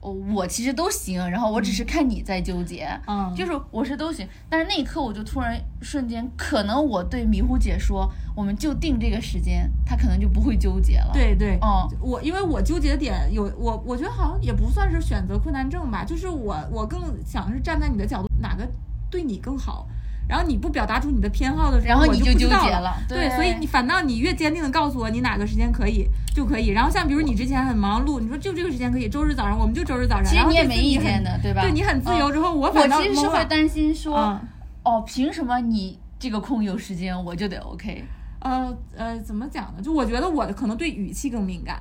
[0.01, 18.65] 哦我其实都行，然后我只是看你在纠结，嗯，就是我是都行，但是那一刻我就突然瞬间，可能我对迷糊姐说，我们就定这个时间，她可能就不会纠结了。，对对，嗯，我因为我纠结的点有我，我觉得好像也不算是选择困难症吧，就是我我更想是站在你的角度，哪个
[19.11, 19.89] 对你更好。
[20.29, 22.81] 然后你不表达出你的偏好的时候，然后你我就就纠结了。
[22.81, 26.69] 了对，对所以你反倒你越坚定的告诉我你哪个时间可以就可以。
[26.69, 30.25] 然后像比如你之前很忙碌，你说就这个时间可以，周日早上我们就周日早上。
[30.25, 31.63] 其实然后你也没意见的，对吧？
[31.63, 34.41] 对你很自由之后，我我反倒其实是会担心说，嗯
[34.85, 38.05] 哦，凭什么你这个空有时间我就得 OK？
[38.41, 39.83] 呃呃，怎么讲呢？
[39.83, 41.77] 就我觉得我可能对语气更敏感，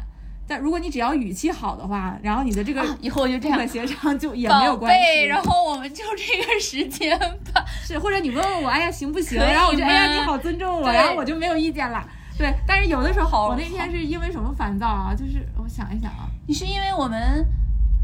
[0.47, 3.67] 但如果你只要语气好的话，然后你的这个啊，以后我就这样。
[3.67, 4.99] 协商就也没有关系。
[4.99, 7.65] 贝，然后我们就这个时间吧。
[7.83, 9.37] 是或者你问问我，哎呀行不行？
[9.37, 12.01] 然后我就哎呀你好尊重我，对然后我就没有意见了。
[12.37, 15.13] 对，但是有的时候好我那天是因为什么烦躁啊？
[15.13, 17.45] 就是我想一想啊，你是因为我们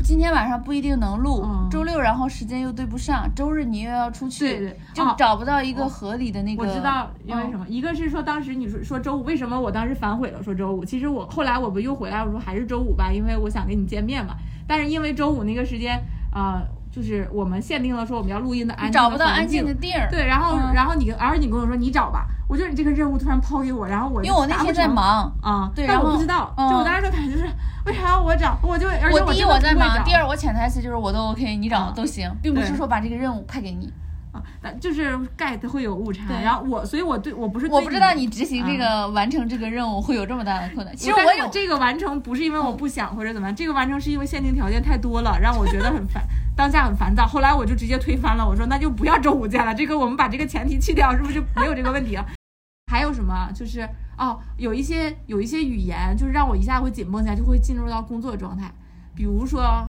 [0.02, 6.62] 今天晚上不一定能录，嗯周六然后时间又对不上，周日你又要出去，对对哦就找不到一个合理的那个。
[6.62, 10.84] 我知道因为什么，一个是说当时你说说周五，为什么我当时反悔了说周五？
[10.84, 14.36] 其实我后来我不又回来，我说还是周五吧，因为我想跟你见面嘛。
[14.68, 15.98] 但是因为周五那个时间
[16.32, 20.08] 啊、呃就是我们限定了说我们要录音的安静的找不到安静的地儿。
[20.12, 20.72] 对，然后、嗯。
[20.76, 26.70] 然后你跟，而你跟我说你找吧，我觉得你这个任务突然抛给我，然后我因为我那天在忙，啊，但对但我不知道，嗯。
[26.70, 27.50] 就我当时就感觉就是
[27.88, 33.92] 为啥要我找，我就而且我第一我在忙，第二我潜台词就是我都 OK，你找嗯都行，并不是说把这个任务派给你。
[34.34, 40.94] 啊，但就是 get 会有误差，对然后我所以我对我不是我不知道你执行这个完成这个任务会有这么大的困难。
[40.96, 46.24] 其实但是有这个完成不是因为我不想或者怎么样，这个完成是因为限定条件太多了，让我觉得很烦。
[46.56, 47.26] 当下很烦躁。
[47.28, 52.26] 后来我就直接推翻了，我说那就不要周五见了，这个我们把这个前提去掉，是不是就没有这个问题了？
[52.92, 53.50] 还有什么？
[53.54, 58.72] 就是哦，有一些有一些语言，就是让我一下会紧绷起来，就会进入到工作状态。
[59.16, 59.86] 比如说，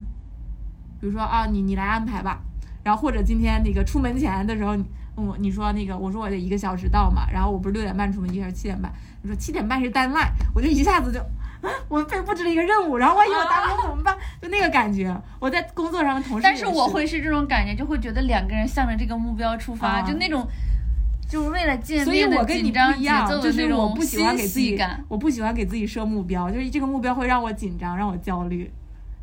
[1.00, 2.40] 比如说啊，你你来安排吧。
[2.84, 4.76] 然后或者今天那个出门前的时候，
[5.16, 7.26] 我你说那个，我说我得一个小时到嘛。
[7.32, 8.92] 然后我不是六点半出门，一个小时七点半？
[9.22, 11.20] 你说七点半是 deadline，我就一下子就，
[11.88, 14.16] 我被布置了一个任务，然后万一我达不成怎么办？
[14.40, 15.12] 就那个感觉。
[15.40, 20.46] 我在工作上的同事，但是我会是这种感觉，就会觉得两个人向着这个目标出发，就那种。
[21.26, 24.78] 就是为了见面的紧张节奏就是我不喜欢给自己，
[25.08, 28.70] 我不喜欢给自己设目标，就是这个目标会让我紧张，让我焦虑。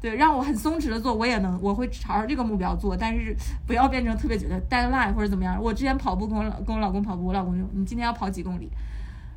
[0.01, 3.35] 对，让我很松弛的做，我也能，我会朝着这个目标做，但是
[3.67, 5.61] 不要变成特别觉得 deadline 或者怎么样。
[5.61, 8.67] 我之前跑步跟我老跟我老公跑步，我老公就你今天要跑几公里？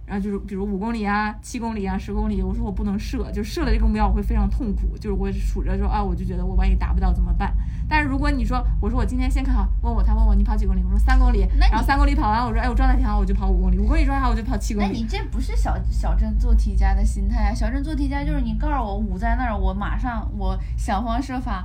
[0.06, 7.54] 然后就是比如五公里啊、七公里啊、十公里，我说我不能设，就设了这个目标我会非常痛苦，就是我数着说啊，我就觉得我万一达不到怎么办？
[7.88, 10.82] 但是如果你说我说我今天先看好，问我他问我你跑几公里？
[10.84, 14.88] 我说三公里，然后三公里跑完我说哎我状态挺好，我就跑五公里，五公里状态好我就跑七公里。
[14.88, 17.54] 那你这不是小小镇做题家的心态啊？
[17.54, 21.64] 小镇做题家就是你告诉我五在那儿，我马上我想方设法。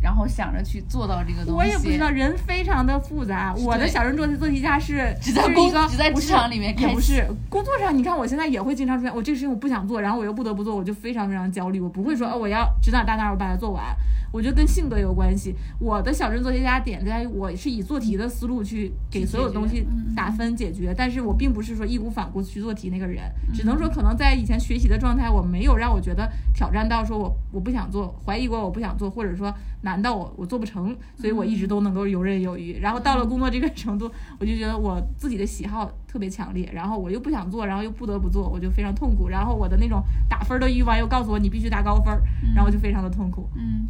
[0.00, 3.54] 然后想着去做到这个东西，我也不知道，人非常的复杂。
[3.54, 7.96] 我的小镇做题做题家是只在工只在职场里面，也不是工作上。
[7.96, 11.80] 你看我现在也会经常出现，我这个事情我不想做，然后我又不得不做，我就非常非常焦虑。
[11.80, 13.84] 我不会说哦，我要指哪打哪，我把它做完。
[14.32, 15.56] 我觉得跟性格有关系。
[15.80, 19.84] 我的小镇做题家点在于，我是以做题的思路去给所有东西
[20.14, 23.24] 打分解决，但是我并不是说义无反顾去做题那个人。
[23.52, 29.52] 只能说可能在以前学习的状态，我没有让我觉得挑战到说我我不想做，怀疑过我不想做，或者说
[29.90, 32.78] 难到我我做不成，所以我一直都能够游刃有余。
[32.80, 39.28] 然后到了工作这个程度，我就觉得我自己的喜好特别强烈，然后我又不想做，然后又不得不做，我就非常痛苦。
[39.28, 42.16] 然后我的那种打分的欲望又告诉我你必须打高分，
[42.54, 43.48] 然后就非常的痛苦。
[43.56, 43.88] 嗯。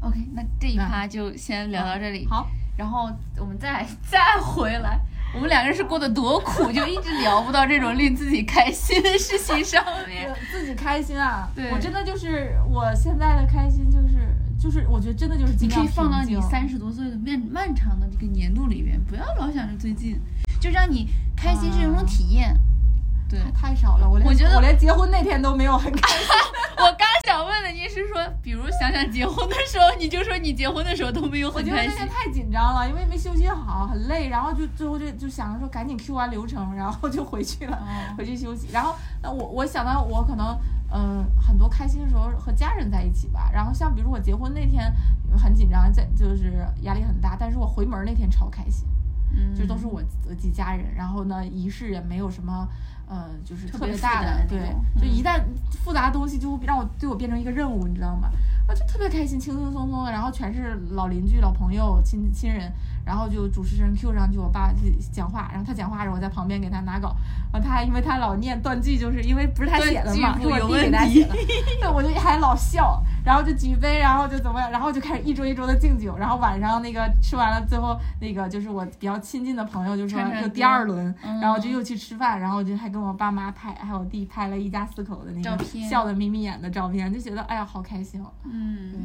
[0.00, 2.26] OK，那这一趴就先聊到这里。
[2.26, 2.46] 好，
[2.76, 3.10] 然后
[3.40, 5.00] 我们再再回来，
[5.34, 10.30] 我们两个人是过得多苦，就一直聊不到这种令自己开心的事情上面。
[10.52, 11.48] 自己开心啊！
[11.54, 20.18] 对，我真的就是我现在的开心，就是就是我觉得真的就是你可以放到你三十多岁的漫漫长的这个年度里面，不要老想着最近，
[20.60, 22.58] 就让你开心是一种体验。
[23.28, 26.26] 对，太少了，我我觉得我连结婚那天都没有很开心。
[26.76, 31.74] 我刚想问的你是说，比如想想结婚的时候，你就说你结婚的时候都没有很开心。
[31.74, 37.78] 我觉得那天太紧张了，因为没休息好，很累，然后就最后就就想着说赶紧 Q 完流程，然后就回去了，
[38.16, 38.68] 回去休息。
[38.72, 40.58] 然后那我我想到我可能
[40.92, 43.50] 嗯很多开心的时候和家人在一起吧。
[43.52, 44.92] 然后像比如我结婚那天
[45.36, 48.86] 很紧张，在就是压力很大，但是我回门那天超开心，
[49.32, 52.68] 嗯，就都是我自己家人，然后呢仪式也没有什么。
[53.08, 54.58] 嗯，就是特别大的，对，
[55.00, 55.40] 就一旦
[55.84, 58.30] 复杂的东西就会让我对我变成一个任务，你知道吗？
[58.66, 62.72] 我就特别开心，轻轻松松的，然后全是老邻居、老朋友、亲亲人，
[63.04, 64.72] 然后就主持人 Q 上去，我爸
[65.12, 67.14] 讲话，然后他讲话的时候我在旁边给他拿稿，
[67.52, 71.34] 然后他还因为他老念断句，就是因为不是他写的嘛，是我弟给他写的，
[71.80, 88.32] 对，我就还老笑，然后就举杯，然后就怎么样，然后就开始一桌一桌的敬酒，然后晚上那个吃完了，最后那个就是我比较亲近的朋友就说就第二轮，然后就又去吃饭，然后就还跟我爸妈拍，还有我弟拍了一家四口的那个笑的眯眯眼的照片，就觉得哎呀好开心哦。
[88.44, 89.00] 嗯，对，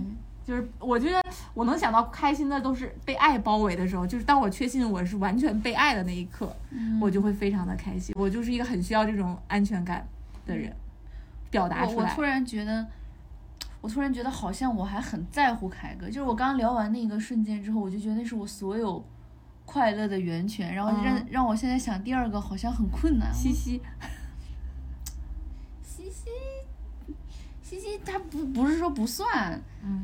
[0.50, 1.22] 就是我觉得
[1.54, 6.52] 我能想到开心的都是被爱包围的时候，就是当我确信我是完全被爱的那一刻，
[7.00, 8.16] 我就会非常的开心。
[8.18, 10.04] 我就是一个很需要这种安全感
[10.47, 10.76] 的人，
[11.52, 12.10] 表达出来。
[12.10, 12.88] 我突然觉得，
[13.80, 16.08] 我突然觉得好像我还很在乎凯哥。
[16.08, 19.06] 就是我刚聊完那个瞬间之后，我就觉得那是我所有
[19.68, 20.74] 快乐的源泉。
[20.74, 23.32] 然后让让我现在想第二个好像很困难。
[23.32, 23.80] 西西。
[27.70, 29.62] 西西他不不是说不算，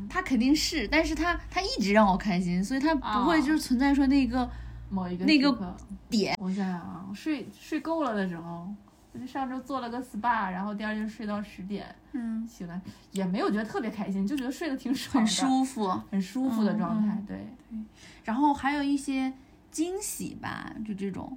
[0.08, 4.48] 他肯定是，但是他他一直让我开心，所以他不会就是存在说那个
[4.88, 5.76] 某一个那个
[6.08, 6.36] 点。
[6.40, 8.72] 我想想啊，睡睡够了的时候，
[9.12, 17.36] 我就上周做了个 SPA，然后第二天睡到十点，嗯，醒来也没有觉得特别开心，就觉得睡得挺爽，很舒服，很舒服的状态，对
[17.68, 17.78] 对。
[18.22, 19.32] 然后还有一些
[19.72, 21.36] 惊喜吧，就这种，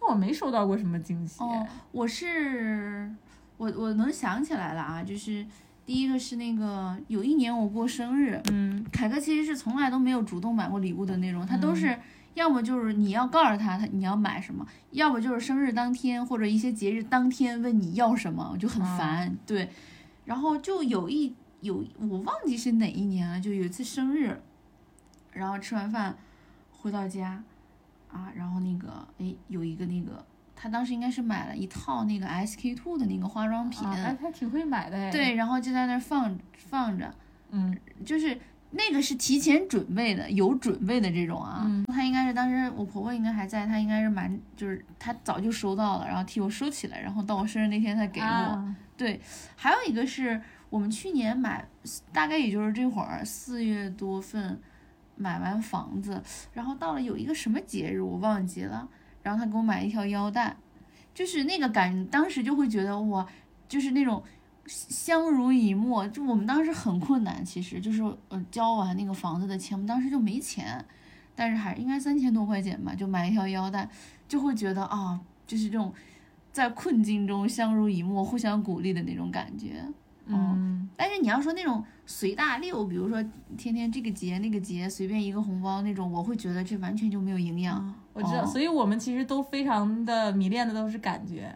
[0.00, 1.40] 但我没收到过什么惊喜。
[1.40, 3.14] 哦，我是。
[3.56, 5.46] 我我能想起来了啊，就是
[5.84, 11.98] 第一个是那个有一年我过生日，嗯，凯哥其实是从来都没有主动买过礼物的那种，他都是
[12.34, 19.70] 要么就是你要告诉他他你要买什么，要么就是生日当天或者一些节日当天问你要什么，我就很烦，对，
[20.24, 24.38] 然后就有一有我忘记是哪一年了，就有一次生日，
[25.32, 26.16] 然后吃完饭
[26.70, 27.42] 回到家，
[28.12, 30.24] 啊，然后那个哎有一个那个。
[30.56, 35.10] 他当时应该是买了一套那个 SK two 的那个化妆品，哎，他挺会买的哎。
[35.10, 37.14] 对，然后就在那儿放放着，
[37.50, 38.36] 嗯，就是
[38.70, 41.62] 那个是提前准备的，有准备的这种啊。
[41.66, 48.26] 嗯他应该是当时我婆婆应该还在，她应该是蛮就是她早就收到了，然后替我收起来，然后到我生日那天才给我。
[48.26, 49.20] 啊对，
[49.54, 50.40] 还有一个是
[50.70, 51.66] 我们去年买，
[52.12, 54.58] 大概也就是这会儿四月多份
[55.16, 58.88] 买完房子，然后到了有一个什么节日我忘记了，
[59.26, 60.56] 然后他给我买了一条腰带，
[61.12, 63.26] 就是那个感，当时就会觉得哇，
[63.68, 64.22] 就是那种
[64.66, 66.06] 相濡以沫。
[66.06, 70.84] 就我们当时很困难，其实就是呃交完那个房子的钱，我们当时就没钱，
[71.34, 73.90] 但是还应该三千多块钱吧，就买一条腰带，
[74.28, 75.92] 就会觉得啊，就是这种
[76.52, 79.84] 在困境中相濡以沫、互相鼓励的那种感觉。
[80.26, 83.20] 嗯，但是你要说那种随大溜，比如说
[83.58, 87.92] 天天这个节那个节随便一个红包那种，我会觉得这完全就没有营养。
[88.16, 91.54] 我知道，哦所以我们其实都非常的迷恋的都是感觉，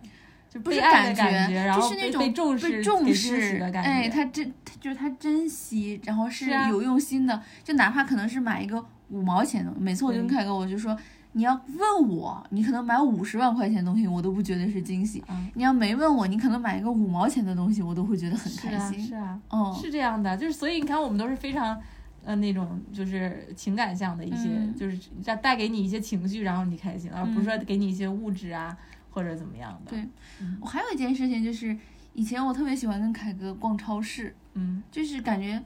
[0.50, 3.90] 就不是被爱的感觉，然后就是那种被被重视、被重视的感觉。
[3.90, 10.96] 哎，他珍，他就是他珍惜，然后是有用心的，就哪怕可能是买一个五毛钱的，每次我就跟凯哥我就说，
[11.32, 15.24] 你要问我，你可能买五十万块钱的东西，我都不觉得是惊喜。
[15.28, 19.00] 嗯你要没问我，你可能买一个五毛钱的东西，我都会觉得很是啊，开心。
[19.06, 21.80] 是啊，嗯，是这样的，就是所以你看，我们都是非常。
[22.24, 24.74] 呃，那种就是情感向的一些，嗯。
[24.74, 27.64] 就是带带给你一些情绪，然后你开心，而不是说嗯。
[27.64, 28.76] 给你一些物质啊
[29.10, 29.90] 或者怎么样的。
[29.90, 30.06] 对。
[30.40, 30.58] 嗯。
[30.60, 31.76] 我还有一件事情就是，
[32.14, 34.82] 以前我特别喜欢跟凯哥逛超市，嗯。
[34.90, 35.62] 就是感觉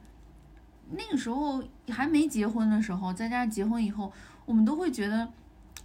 [0.91, 4.13] 那个时候还没结婚的时候，再加上结婚以后，
[4.47, 5.29] 我们都会觉得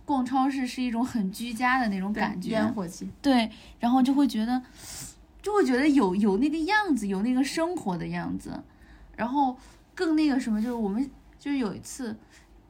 [0.06, 3.10] 逛超市是一种很居家的那种感觉，烟火气。
[3.22, 3.50] 对，
[3.80, 4.62] 然后就会觉得，
[5.42, 8.62] 就会觉得有有那个样子，有那个生活的样子，
[9.16, 9.58] 然后
[10.00, 12.18] 更那个什么，就是我们就是有一次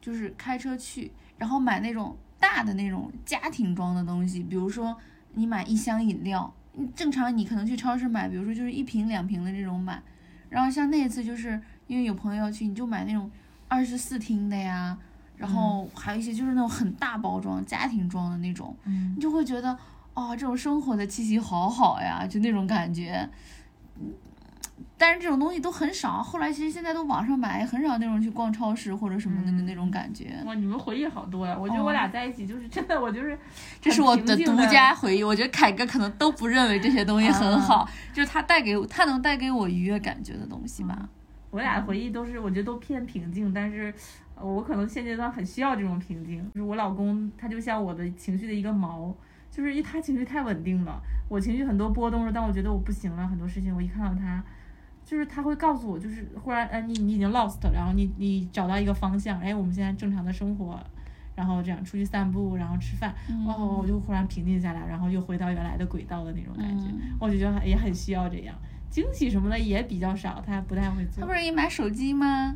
[0.00, 4.96] 就是开车去，然后买那种大的那种家庭装的东西，比如说
[5.34, 6.52] 你买一箱饮料，
[6.92, 10.02] 正常你可能去超市买，比如说就是一瓶两瓶的这种买，
[10.48, 13.30] 然后像那一次就是因为有朋友要去，你就买那种
[13.68, 14.98] 二十四听的呀。
[15.36, 19.78] 然后还有一些就是那种很大包装、家庭装的那种，嗯你就会觉得，
[20.12, 23.26] 哦，这种生活的气息好好呀，就那种感觉。
[25.00, 30.36] 嗯但是这种东西都很少，后来其实现在都网上买，很少那种去逛超市或者什么的嗯那种感觉。
[30.44, 31.56] 哇，你们回忆好多呀！
[31.58, 33.38] 我觉得我俩在一起就是真的，我就是
[33.80, 41.08] 这是我的独家回忆，我觉得凯哥可能都不认为这些东西很好， 就是他带给我他能带给我愉悦感觉的东西吧。
[41.50, 43.92] 我俩的回忆都是，我觉得都偏平静，但是
[44.34, 46.44] 呃我可能现阶段很需要这种平静。
[46.54, 49.10] 就是我老公，他就像我的情绪的一个锚，
[49.50, 54.44] 就是因为他情绪太稳定了，我情绪很多波动着，但我觉得我不行了，很多事情我一看到他，
[55.10, 60.78] 就是他会告诉我，就是忽然，哎，你你已经 lost，然后你你找到一个方向，哎，我们现在正常的生活。
[61.36, 66.84] 然后这样出去散步，然后吃饭，嗯哦，我就忽然平静下来，然后又回到原来的轨道的那种感觉。
[66.88, 68.54] 嗯我就觉得也很需要这样，
[68.90, 71.32] 惊喜什么的也比较少，他不太会做他不。
[71.32, 72.54] 是给你买手机吗？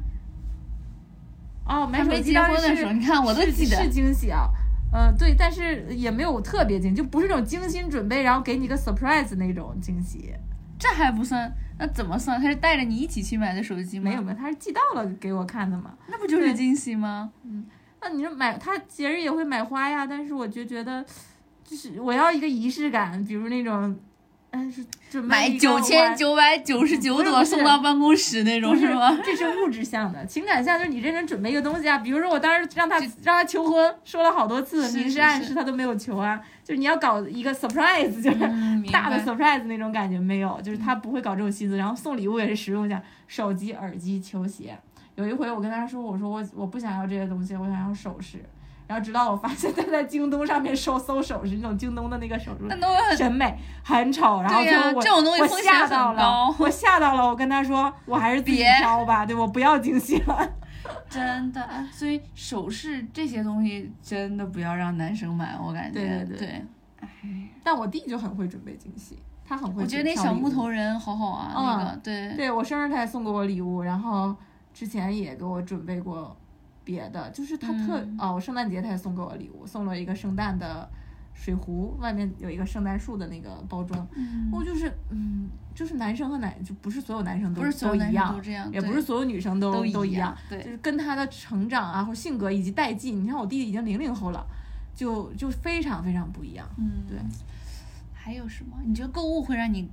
[1.67, 3.89] 哦，买手机当结婚的时候，你看我都记得是。
[3.89, 4.51] 惊喜啊。
[4.93, 10.35] 呃，对，但是也没有特别惊，就不是那种精心准备，然后给你个 surprise 那种惊喜。
[10.79, 12.41] 这还不算，那怎么算？
[12.41, 14.05] 他是带着你一起去买的手机吗？
[14.11, 15.95] 没有没有，他是寄到了给我看的嘛。
[16.07, 17.33] 那不就是惊喜吗？
[17.45, 17.67] 嗯
[18.01, 21.03] 那你说买他节日也会买花呀，但是我就觉得，
[21.65, 23.99] 就是我要一个仪式感，比如那种，
[24.55, 29.11] 哎，是准备买九千九百九十九朵送到办公室那种是吗？
[29.25, 31.99] 这是物质向的，情感向就是你认真准备一个东西啊。
[31.99, 36.41] 比如说我当时让他让他求婚，说了好多次，明示暗示他都没有求啊。
[36.63, 38.39] 就是你要搞一个 surprise，就是
[38.93, 41.77] 大的 surprise 那种感觉没有，就是他不会搞这种心思。
[41.77, 44.79] 然后送礼物也是实用一下，手机、耳机、球鞋。
[45.17, 48.39] 有一回我跟他说，我说我我不想要这些东西，我想要首饰。
[48.87, 60.49] 然后直到我发现他在京东上面搜搜首饰，那种京东的那个首饰那都很审美很丑，然后对呀最后我这种东西我吓到了高，我吓到了，我跟他说我还是自己挑吧，对我不要惊喜了。
[61.09, 66.01] 真的，所以首饰这些东西真的不要让男生买，我感觉。
[66.01, 66.65] 对对对
[67.63, 69.83] 但我弟就很会准备惊喜，他很会。
[69.83, 70.69] 我觉得那小木头。
[70.69, 74.35] 人好好啊，嗯那个对，对我生日他也送过我礼物，然后
[74.75, 76.37] 之前也给我准备过
[76.85, 80.89] 别的，就是他特、嗯哦，我圣诞节他也送给我礼物，送了一个圣诞的
[81.33, 84.07] 水壶，外面有一个圣诞树的那个包装。
[84.15, 94.47] 嗯我就是嗯，就是男生和男就不是所有男生都不是所有男都一样生都，这样，也不是所有女生都都一样，对，就是跟他的成长啊或性格以及代际，你看我弟弟已经零零后了，
[94.95, 96.69] 就就非常非常不一样。
[96.77, 97.19] 嗯，对。
[98.13, 98.79] 还有什么？
[98.87, 99.87] 你觉得购物会让你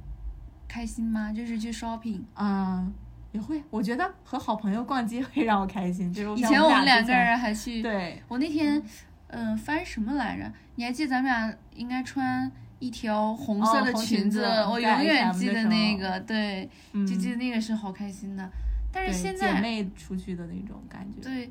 [0.66, 1.34] 开心吗？
[1.34, 2.22] 就是去 shopping。
[2.34, 2.88] 啊、
[3.32, 6.14] 也会，我觉得和好朋友逛街会让我开心。
[6.14, 8.82] 就是以前我们两个人还去，对，我那天，
[9.28, 10.52] 嗯、翻什么来着？
[10.76, 18.46] 你还记得咱们俩应该穿一条红色的裙裙子我永远 H&M 记得那个，对，嗯就记得那个是好开心的。
[18.46, 18.52] 对
[18.92, 21.50] 但是现在姐妹出去的那种感觉，对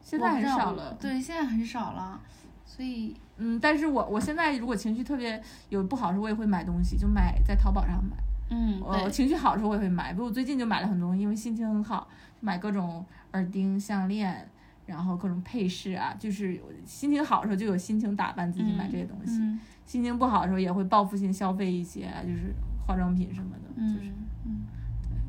[0.00, 0.96] 现在很少了。
[1.00, 2.20] 对，现在很少了，
[2.64, 8.16] 所以嗯，但是我我现在如果情绪特别有不好的时候，我也会买东西，就买在淘宝上买。
[8.50, 12.08] 嗯，我对，情绪好的时候我也会买，比如我最近就买了很多，因为心情很好，
[12.40, 14.48] 买各种耳钉、项链，
[14.86, 19.60] 然后各种配饰啊，就是心情好的时候就有心情打扮自己买这些东西，嗯。
[19.84, 22.54] 心情不好的时候也会报复性消费一些，就是
[22.86, 24.10] 化妆品什么的，嗯就是
[24.44, 24.60] 嗯，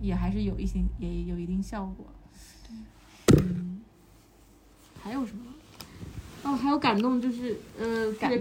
[0.01, 2.05] 也还是有一些也有一定效果。
[3.37, 3.79] 嗯，
[5.01, 5.45] 还有什么？
[6.43, 8.39] 哦，还有感动，就是呃，感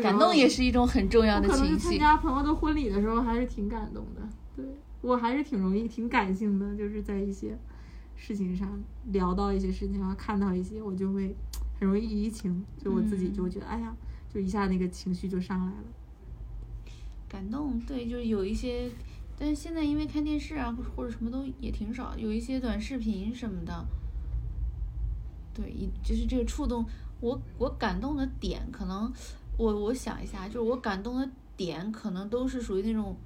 [0.00, 1.98] 感动也是一种很重要的我可能是情绪。
[1.98, 4.28] 参加朋友的婚礼的时候，还是挺感动的。
[4.56, 4.64] 对
[5.02, 7.56] 我还是挺容易、挺感性的，就是在一些
[8.16, 8.82] 事情上
[9.12, 11.36] 聊到一些事情上，看到一些，我就会
[11.78, 13.94] 很容易移情，就我自己就觉得，哎呀，
[14.32, 15.84] 就一下那个情绪就上来了。
[17.28, 18.90] 感动，对，就是有一些，
[19.38, 23.86] 但是现在因为看电视啊，或或者什么都也挺少，有一些短视频什么的，
[25.54, 26.84] 对，一就是这个触动
[27.20, 29.12] 我，我感动的点，可能
[29.56, 33.16] 我我想一下，就是我感动的点，可能都是属于那种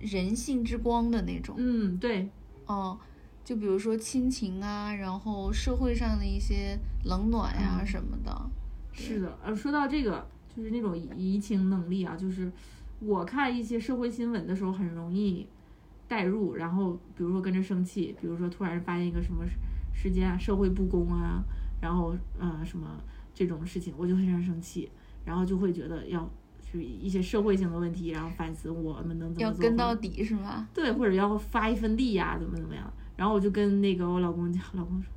[0.00, 2.28] 人性之光的那种，嗯，对，
[2.66, 2.98] 哦、
[3.44, 8.50] 就比如说亲情啊，然后社会上的一些冷暖呀、嗯什么的，
[8.92, 9.38] 是的。
[9.44, 12.50] 呃，说到这个，就是那种移情能力啊，就是
[13.00, 15.46] 我看一些社会新闻的时候，很容易
[16.08, 19.52] 代入，然后比如说跟着生气，比如说突然发现一个什么事
[19.92, 21.42] 事件啊，社会不公啊，
[21.80, 22.86] 然后嗯什么
[23.40, 24.90] 这种事情，我就非常生气，
[25.24, 26.30] 然后就会觉得要
[26.62, 30.68] 去一些社会性的问题，然后反思我们能怎么要跟到底是吗？
[30.74, 32.92] 对，或者要发一份力呀、怎么怎么样。
[33.16, 35.10] 然后我就跟那个我老公讲，老公说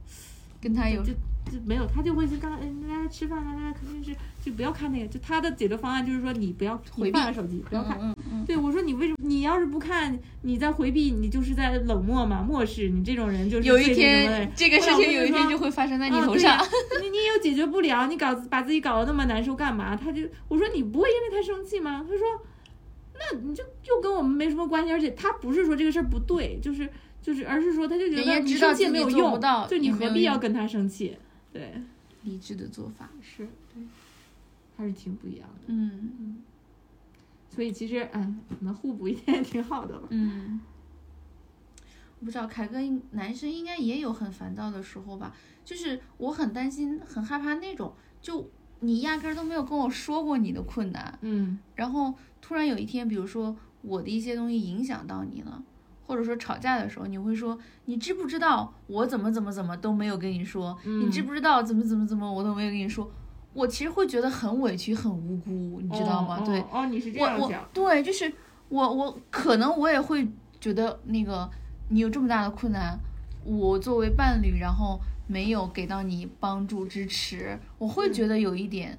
[0.62, 1.12] 跟他有就
[1.52, 7.98] 就没有，他就会去刚哎来吃饭来来肯定是就不要看那个，就他的解决方案就是说你不要回避手机不要看。
[8.02, 16.62] 嗯嗯嗯，对我说你为什么你要是不看，你在回避，你就是在冷漠嘛，漠视你这种人就是有一天这个事情有一天就会发生在你头上。
[17.02, 19.96] 你你又解决不了，你搞把自己搞得那么难受干嘛？
[19.96, 22.06] 他就我说你不会因为他生气吗？
[22.06, 22.28] 他说，
[23.14, 26.90] 那你就就跟我们没什么关系，而且他不是说这个事儿不对，就是
[27.22, 29.40] 就是，而是说他就觉得你生气没有用，
[29.70, 31.16] 就你何必要跟他生气？
[31.54, 31.74] 对，
[32.24, 33.10] 理智的做法。
[33.22, 33.84] 是，对，
[34.76, 35.66] 还是挺不一样的。
[35.68, 36.38] 嗯
[37.50, 40.08] 所以其实，嗯，可能互补一点也挺好的吧。
[40.10, 40.60] 嗯，
[42.20, 45.36] 我不知道凯哥应男生应该也有很烦躁的时候吧？
[45.64, 48.50] 就是我很担心、很害怕那种，就
[48.80, 55.64] 你压根儿都没有跟我说过你的困难，嗯然后突然有一天，比如说我的一些东西影响到你了。
[56.06, 63.10] 或者说吵架的时候，你会说你知不知道我怎么怎么怎么都没有跟你说，你知嗯不知道怎么怎么怎么我都没有跟你说，
[63.54, 66.40] 我其实会觉得很委屈、很无辜，你知道吗？
[66.42, 68.32] 哦对，哦，哦你是这样想，对，就是
[68.70, 70.28] 我我可能我也会
[70.60, 71.50] 觉得那个
[71.90, 72.98] 你有这么大的困难，
[73.46, 78.98] 我作为伴侣，然后没有给到你帮助支持，我会嗯觉得有一点，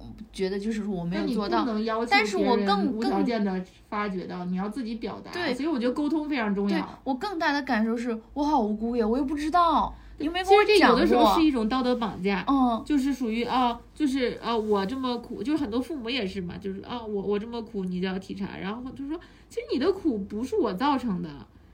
[0.00, 1.64] 嗯觉得就是说我没有做到。
[1.64, 5.30] 能要求但是我更无条更件的发觉到，你要自己表达。
[5.32, 7.00] 对所以我觉得沟通非常重对要。
[7.04, 11.44] 我更大的感受是我好无辜呀，我又不知道，你没跟其实这有的时候是。
[11.44, 21.28] 一种道德绑架，嗯，就是属于啊，就是啊，我这么苦，就是很多父母也是嘛，就是啊，我我这么苦，你就要体察，然后就说，其实你的苦不是我造成的，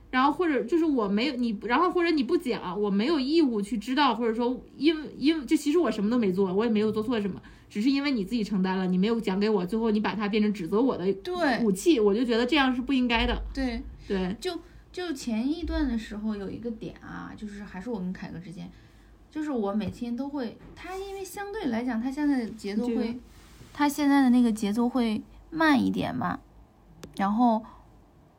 [0.09, 11.63] 然后或者就是我没有你，然后或者你不讲，我没有义务去知道，或者说因因为就其实我什么都没做，我也没有做错什么，只是因为你自己承担了，你没有讲给我，最后你把它变成指责我的对。
[11.63, 14.51] 武器，我就觉得这样是不应该的，对，对，就
[15.13, 18.69] 前一段的时候有一个点啊，就是还是我跟凯哥之间，
[19.29, 23.19] 就是我每天都会，他因为相对来讲，他现在的节奏会，
[23.71, 26.39] 他现在的那个节奏会慢一点嘛，
[27.15, 27.63] 然后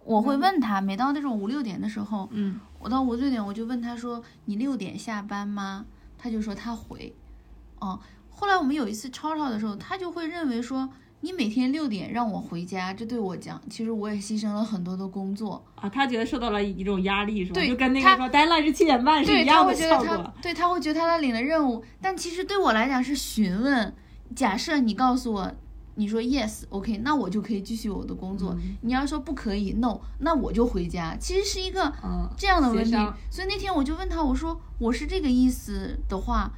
[0.05, 5.87] 我会嗯问他，每到那种五六点的时候，嗯我到五六点我就问他说：“你六点下班吗？”
[6.19, 7.15] 他就说他回，
[7.81, 7.99] 哦、
[8.29, 10.89] 后来我们有一次吵吵的时候，他就会认为说。
[11.25, 15.65] 你每天六点让我回家，这对我讲，其实我也牺牲了很多的工作。
[15.77, 17.55] 啊，他觉得受到了一种压力，是吧？
[17.55, 20.43] 对就跟那他个说 deadline 是七点半是对，一样他会觉得的效果他。
[20.43, 23.95] 对他会觉得他在领了任务，但其实对我来讲是询问。
[24.35, 25.53] 假设你告诉我，
[25.95, 28.55] 你说 yes，OK，、那我就可以继续我的工作。
[28.55, 31.17] 嗯你要说不可以，no，那我就回家。
[31.21, 32.91] 其实是一个嗯，这样的问题
[33.31, 36.51] 所以那天我就问他，我说我是这个意思的话，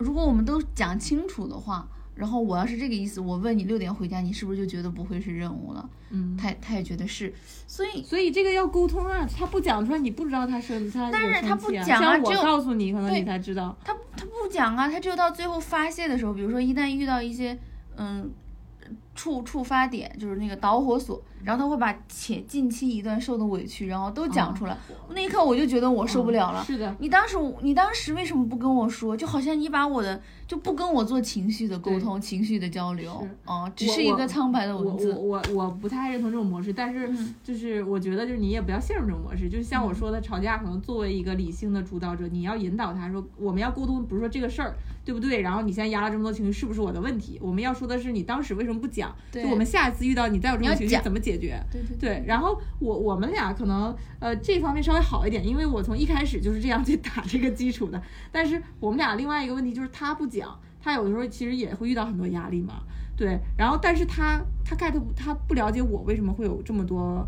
[0.00, 1.86] 如果我们都讲清楚的话。
[2.20, 5.88] 然后我要是这个意思，我问你六点回家，你是不是就觉得不会是任务了？
[6.10, 7.32] 嗯，他他也觉得是，
[7.66, 13.74] 所以所以这个要沟通啊，他不讲出来，你不知道他生他有但是他不讲啊只有告诉你，可能对你才知道。
[13.82, 17.58] 他他不讲啊，他只有到最后发泄的时候，比如说一旦遇到一些
[17.96, 18.30] 嗯
[19.14, 24.76] 触触发点，就是那个导火索，然后他会把前近期一段受的委屈，然后都讲出来。
[25.10, 26.64] 那一刻我就觉得我受不了了。
[26.64, 29.16] 是的，你当时你当时为什么不跟我说？
[29.16, 35.12] 就好像你把我的就不跟我做情绪的沟通、情绪的交流，哦，只是一个苍白的文字。
[35.14, 37.12] 我我我不太认同这种模式，但是
[37.42, 39.48] 就是我觉得就是你也不要陷入这种模式。
[39.48, 45.40] 就是像我说的，吵架可能作为一个理性的主导者，你要引导他说我们要沟通，不是说这个事儿对不对？
[45.40, 47.38] 然后你现在压了这么多情绪，是不是我的问题？
[47.42, 49.14] 我们要说的是你当时为什么不讲？
[49.32, 51.62] 就我们下一次遇到你再有这种情绪怎么解决？
[51.70, 52.24] 对对对。
[52.26, 58.02] 然后我我们俩可能呃这方面稍微好一点，因为我从一开始就是这样去打这个基础的。
[58.30, 62.82] 但是我们俩另外一个问题就是他不讲，他有的时候其实也会遇到很多压力嘛。
[63.16, 63.38] 对。
[63.56, 67.26] 然后但是他他 get 不他不了解我为什么会有这么多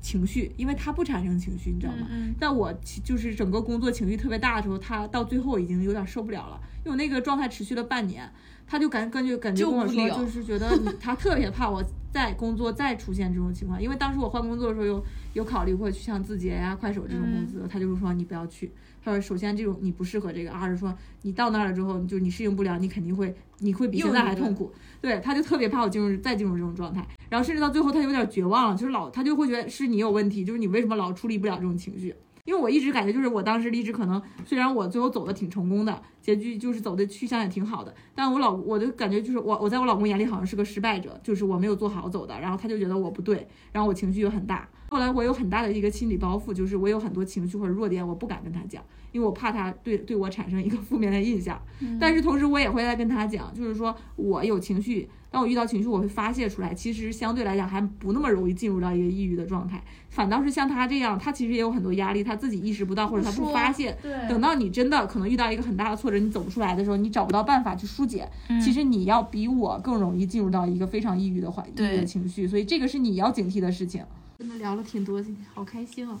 [0.00, 2.06] 情绪，因为他不产生情绪，你知道吗？
[2.10, 2.34] 嗯。
[2.38, 2.72] 但我
[3.02, 8.30] 就是整个工作情绪特别大的时候，他到最后已经有点受不了了，因为我那个状态持续了半年。
[8.66, 15.04] 他就感根据感觉跟我说，就是觉得他特别怕我再工作再出现这种情况，因为当时我换工作的时候有
[15.34, 18.72] 有考虑过去像字节呀、快手这种公司，他就是说你不要去。
[19.04, 24.72] 他说首先这种你不适合这个，二是说你到那儿了之后，就你适应不了，你肯定会你会比现在还痛苦。
[25.02, 32.14] 对，他就特别怕我进入再进入这种状态，然后甚至到最后他有点绝望了，就是老他就会觉得是你有问题，就是你为什么老处理不了这种情绪。
[32.44, 44.68] 因为我一直感觉，就是我当时离职，可能虽然我最后走的挺成功的，结局就是走的去向也挺好的，但我老我的感觉就是我我在我老公眼里好像是个失败者，就是我没有做好走的，然后他就觉得我不对，然后我情绪又很大。
[44.90, 51.58] 后来我有很大的一个心理包袱，就是我有很多情绪或者弱点，我不敢跟他讲，因为我怕他对对我产生一个负面的印象。
[51.98, 55.08] 但是同时我也会在跟他讲，就是说我有情绪。
[55.34, 56.72] 当我遇到情绪，我会发泄出来。
[56.72, 59.82] 其实相对来讲，还不那么容易进入到一个抑郁的状态。
[60.08, 63.98] 反倒是像他这样，他其实也有很多压力，他自己意识不到，或者他不发泄。
[64.28, 68.30] 等到你真的可能遇到一个很大的挫折，你走不出来的时候，你找不到办法去疏解。
[68.62, 72.46] 其实你要比我更容易进入到一个非常抑郁的环抑郁的情绪。
[72.46, 74.04] 所以这个是你要警惕的事情。
[74.38, 76.16] 真的聊了挺多，今天好开心哦。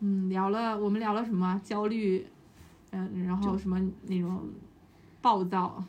[0.00, 1.60] 嗯，聊了我们聊了什么？
[1.62, 2.26] 焦虑，
[2.90, 4.40] 嗯，然后什么那种
[5.22, 5.84] 暴躁。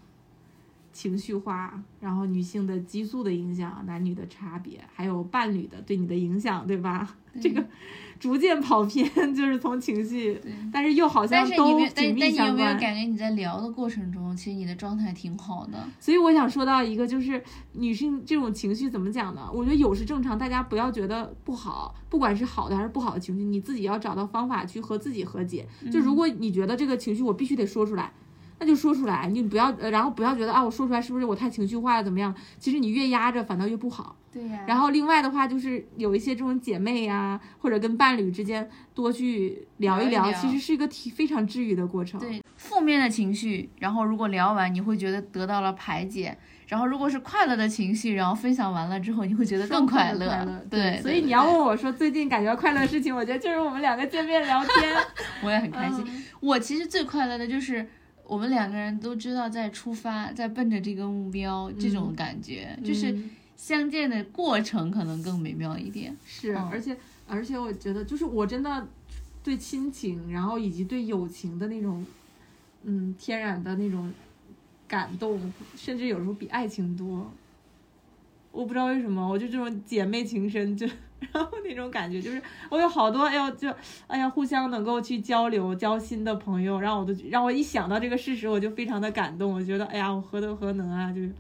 [0.98, 7.16] 情绪化，然后女性的激素的影响，男女的差别，还有伴侣的对你的影响，对吧？
[7.40, 7.64] 这个
[8.20, 10.42] 逐渐跑偏，就是从情绪，
[10.74, 12.32] 但是又好像都紧密相关。
[12.32, 15.88] 但你有没有感觉你在聊的过程中，其实你的状态挺好的？
[16.00, 17.44] 所以我想说到一个，就是
[17.74, 19.48] 女性这种情绪怎么讲呢？
[19.54, 25.68] 我觉得有是正常，大家不要觉得不好，不管是好的还是不好的情绪，你自己要找到方法去和自己和解。
[25.92, 28.12] 就如果你觉得这个情绪我必须得说出来。
[28.60, 32.34] 那就说出来，你不要，然后不要觉得啊，我说出来是不是我太情绪化了，怎么样？
[32.58, 34.16] 其实你越压着，反倒越不好。
[34.32, 34.64] 对呀。
[34.68, 42.20] 然后另外的话，就是有一些这种姐妹呀，或者跟伴侣之间多去聊一聊，其实是一个挺非常治愈的过程。
[42.20, 46.36] 对，负面的情绪，然后如果聊完，你会觉得得到了排解；
[46.68, 50.66] 然后如果是快乐的情绪，然后分享完了之后，你会觉得更快乐。
[50.68, 51.00] 对。
[51.02, 54.98] 所以你要问我说最近感觉快乐的事情，我觉得就是我们两个见面聊天，
[55.46, 56.04] 我也很开心。
[56.40, 57.88] 我其实最快乐的就是。
[58.28, 63.18] 我们两个人都知道在出发，在奔着这个目标，这种感觉就是
[63.56, 66.16] 相见的过程可能更美妙一点。
[66.26, 68.88] 是，而且而且我觉得，就是我真的
[69.42, 72.06] 对亲情，然后以及对友情的那种，
[72.84, 74.12] 嗯，天然的那种
[74.88, 77.32] 感动，甚至有时候比爱情多。
[78.52, 80.86] 我不知道为什么，我就这种姐妹情深就。
[81.20, 83.74] 然后那种感觉就是，我有好多哎呦，就
[84.06, 89.52] 哎呀，互相能够去交流、交心的朋友，让我都让我一想到这个事实，我就非常的感动。
[89.52, 91.32] 我觉得哎呀，我何德何能啊，就是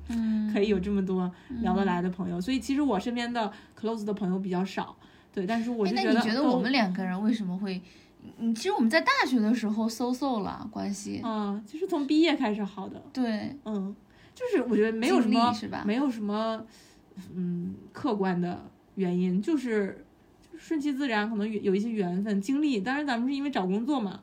[0.54, 1.32] 可以有这么多
[1.62, 2.42] 聊得来的朋友。
[2.42, 4.96] 所以其实我身边的 close 的朋友比较少，
[5.32, 7.82] 对，但是我就觉得，那你觉得我们两个人为什么会？
[8.40, 13.96] 嗯，其实我们在大学的时候 so so 了关系，嗯，就是从毕业开始好的，对，嗯，
[14.36, 15.84] 就是我觉得没有什么，是吧？
[15.86, 16.62] 没有什么，
[17.34, 18.60] 嗯，客观的。
[18.98, 20.06] 原因就是
[20.58, 22.82] 顺其自然，可能有一些缘分经历。
[22.82, 24.22] 当然，咱们是因为找工作嘛。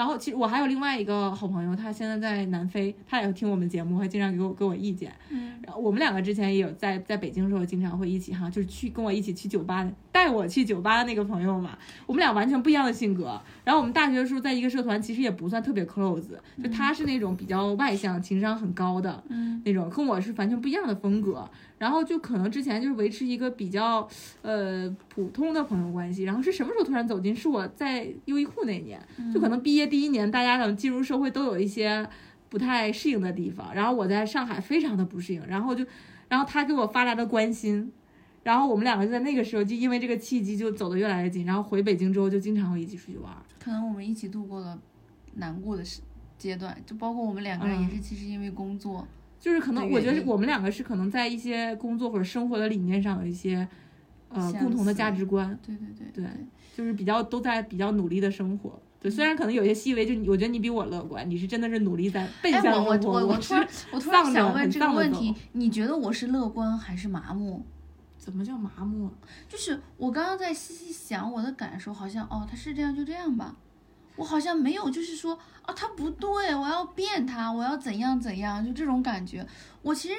[0.00, 5.12] 然后，其实我还有另外一个好朋友，他现在在南非，他也听我们节目，还经常给我给我意见。
[5.28, 11.76] 嗯，然后我们两个之前也有在在北京的时候，经常会一起哈，就是去跟我一起去酒吧，带我去酒吧的那个朋友嘛。
[12.06, 13.38] 我们俩完全不一样的性格。
[13.62, 16.30] 然后我们大学的时候在一个社团，其实也不算特别 close。
[16.64, 19.22] 就他是那种比较外向、情商很高的
[19.66, 21.46] 那种，跟我是完全不一样的风格。
[21.76, 24.06] 然后就可能之前就是维持一个比较
[24.42, 27.36] 呃普通的朋友关系，然后是什么时候突然走进？
[27.36, 29.00] 是我在优衣库那年，
[29.32, 32.08] 就可能毕业第一年，大家等进入社会都有一些
[32.48, 35.84] 不太适应的地方，然后我在上海非常的不适应，然后就，
[36.28, 37.92] 然后他给我发来的关心，
[38.44, 44.80] 然后我们两个就在那个时候就因为这个契机就走得越来越近，然后回北京之后就经常会一起出去玩，可能我们一起度过了
[45.34, 46.00] 难过的时
[46.38, 49.06] 阶段，就包括我们两个人也是其实因为工作。
[49.38, 53.66] 就是可能我觉得我们两个是可能在一些工作或者生活的理念上有一些
[54.28, 56.30] 呃共同的价值观，对对对对
[56.76, 58.78] 就是比较都在比较努力的生活。
[59.00, 67.64] 对，虽然可能有些细微，就我觉得你比我乐观，你是真的是努力在奔哎，向我生活，是我我突然我 突然想问这个问题，你觉得我是乐观还是麻木？
[68.18, 69.12] 怎么叫麻木啊？
[69.48, 73.56] 就是我刚刚在细细想我的感受，好像哦，他是这样就这样吧，
[74.16, 79.46] 我好像没有就是说啊，他不对，我要变他，我要怎样怎样，就这种感觉。
[79.80, 80.14] 我其实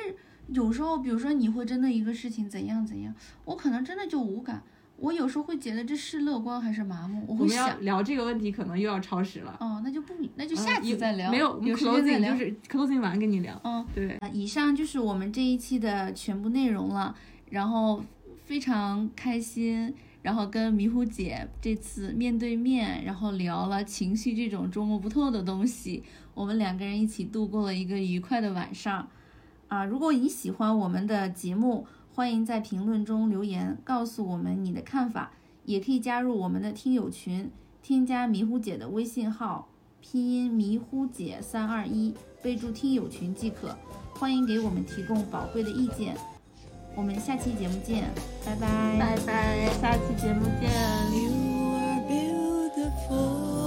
[0.48, 3.14] 有时候，比如说你会针对一个事情怎样怎样，
[3.45, 4.64] 我可能真的就无感。
[5.02, 9.57] 我有时候会觉得这是乐观还是麻木，我会我们要想，聊这个问题，可能又要超时了。
[9.60, 12.38] 哦，那就不，那就嗯下次再聊，没有，我们有时间再 closing 聊就。
[12.38, 13.60] 是 closing 完跟你聊。
[13.64, 17.15] 嗯，对，啊以上就是我们这一期的全部内容了，
[17.49, 18.03] 然后
[18.45, 19.91] 非常开心，
[20.22, 26.03] 然后跟迷糊姐这次面对面，然后聊了情绪这种捉摸不透的东西，
[26.36, 29.07] 我们两个人一起度过了一个愉快的晚上。
[29.68, 35.31] 啊，如果你喜欢我们的节目，欢迎在评论中留言告诉我们你的看法，
[35.65, 37.49] 也可以加入我们的听友群，
[37.81, 39.69] 添加迷糊姐的微信号，
[40.01, 42.13] 拼音迷糊姐三二一，
[42.43, 43.75] 备注听友群即可。
[44.13, 46.15] 欢迎给我们提供宝贵的意见。
[46.95, 48.09] 我们下期节目见，
[48.45, 48.97] 拜拜。
[48.99, 50.69] 拜拜，下期节目见。
[51.15, 51.31] You
[51.77, 53.60] are beautiful.